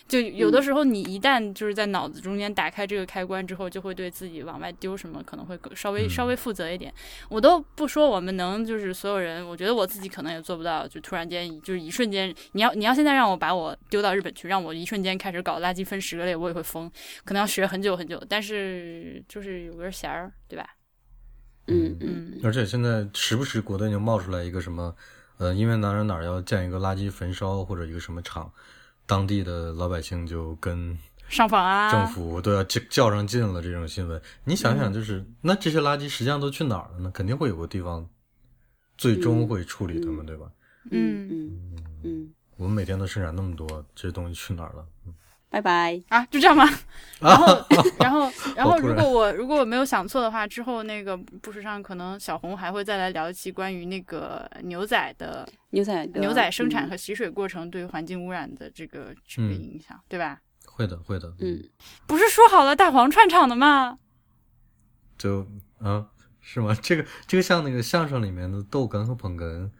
[0.08, 6.92] 就有的时候你一旦就是在脑子中间打开这个开关之后，就会对自己往外丢什么可能会稍微稍微负责一点。
[7.28, 16.90] 我都不说我们能就是所有人，我觉得我自己可能也做不到，就突然间就是一瞬间，你要你要现在让我把我丢到日本去，让我一瞬间开始搞垃圾分十个类，我也会疯，
[17.24, 18.22] 可能要学很久很久。
[18.28, 20.68] 但是就是有根弦儿，对吧？
[21.66, 22.40] 嗯嗯。
[22.44, 24.94] 而且现在时不时国内就冒出来一个什么。
[25.38, 28.50] 呃，因为哪哪哪要建一个垃圾焚烧或者一个什么厂，
[29.06, 30.96] 当地的老百姓就跟
[31.28, 33.62] 上访啊，政府都要较较上劲了。
[33.62, 37.10] 这种新闻，你想想，就是那这些垃圾实际上都去哪儿了呢？
[37.12, 38.08] 肯定会有个地方
[38.98, 40.50] 最终会处理它们，对吧？
[40.90, 41.60] 嗯嗯
[42.02, 42.32] 嗯。
[42.56, 44.86] 我们每天都生产那么多，这些东西去哪儿了？
[45.48, 46.68] 拜拜啊，就这样吗？
[47.20, 47.64] 然后，
[47.98, 60.40] 然后，然后，如果我如果我没有想错的话，之后那个不时上可能小红还会再来聊一期关于那个牛仔的牛仔牛仔生产和洗水过程对环境污染的这个这个影响，对吧？
[60.66, 61.32] 会的，会的。
[61.40, 61.66] 嗯，
[62.06, 63.98] 不是说好了大黄串场的吗？
[65.16, 65.46] 就
[65.78, 66.06] 啊，
[66.40, 66.76] 是吗？
[66.82, 69.70] 这个这个像那个相声里面的逗哏和捧哏，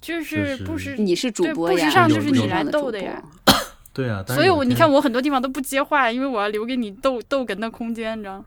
[0.00, 1.76] 就是不是你是主播呀？
[1.76, 3.22] 不时上就是你来逗的呀。
[3.92, 8.44] 对啊，所以我你看我很多地方都不接话，因为我要留给你逗逗哏的空间，你知道？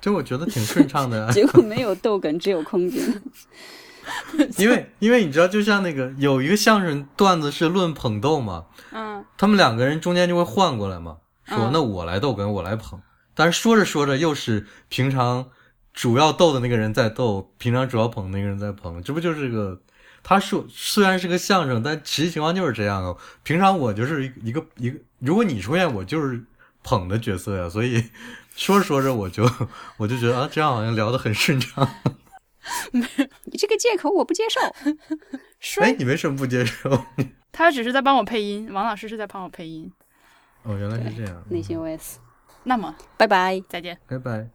[0.00, 3.02] 就我觉得挺顺畅的， 结果没有逗哏，只有空间。
[4.58, 13.00] 因为因为你知道，就像那个有一个相声段子是论捧逗嘛，嗯，他们两个人中间就会换过来嘛，说那我来逗哏，我来捧，
[13.34, 15.46] 但是说着说着又是平常
[15.92, 19.80] 主要逗的那个人在逗，平常主要捧那个人在捧，这不就是个？
[20.26, 23.14] 他说虽然是个相声，但实际情况就是这样啊。
[23.42, 26.42] 平常我就是一个一个，如果你出现，我就是
[26.82, 27.68] 捧的角色呀。
[27.68, 28.02] 所以
[28.56, 29.48] 说着说着，我就
[29.98, 31.86] 我就觉得啊，这样好像聊得很顺畅。
[32.92, 34.60] 你这个借口我不接受。
[35.84, 37.04] 哎，你为什么不接受？
[37.52, 39.92] 他只是在帮我配音，王老师是在帮我配音。
[40.62, 41.44] 哦，原来是这样。
[41.50, 42.14] 内心 OS。
[42.62, 44.53] 那么，拜拜，再见，拜拜。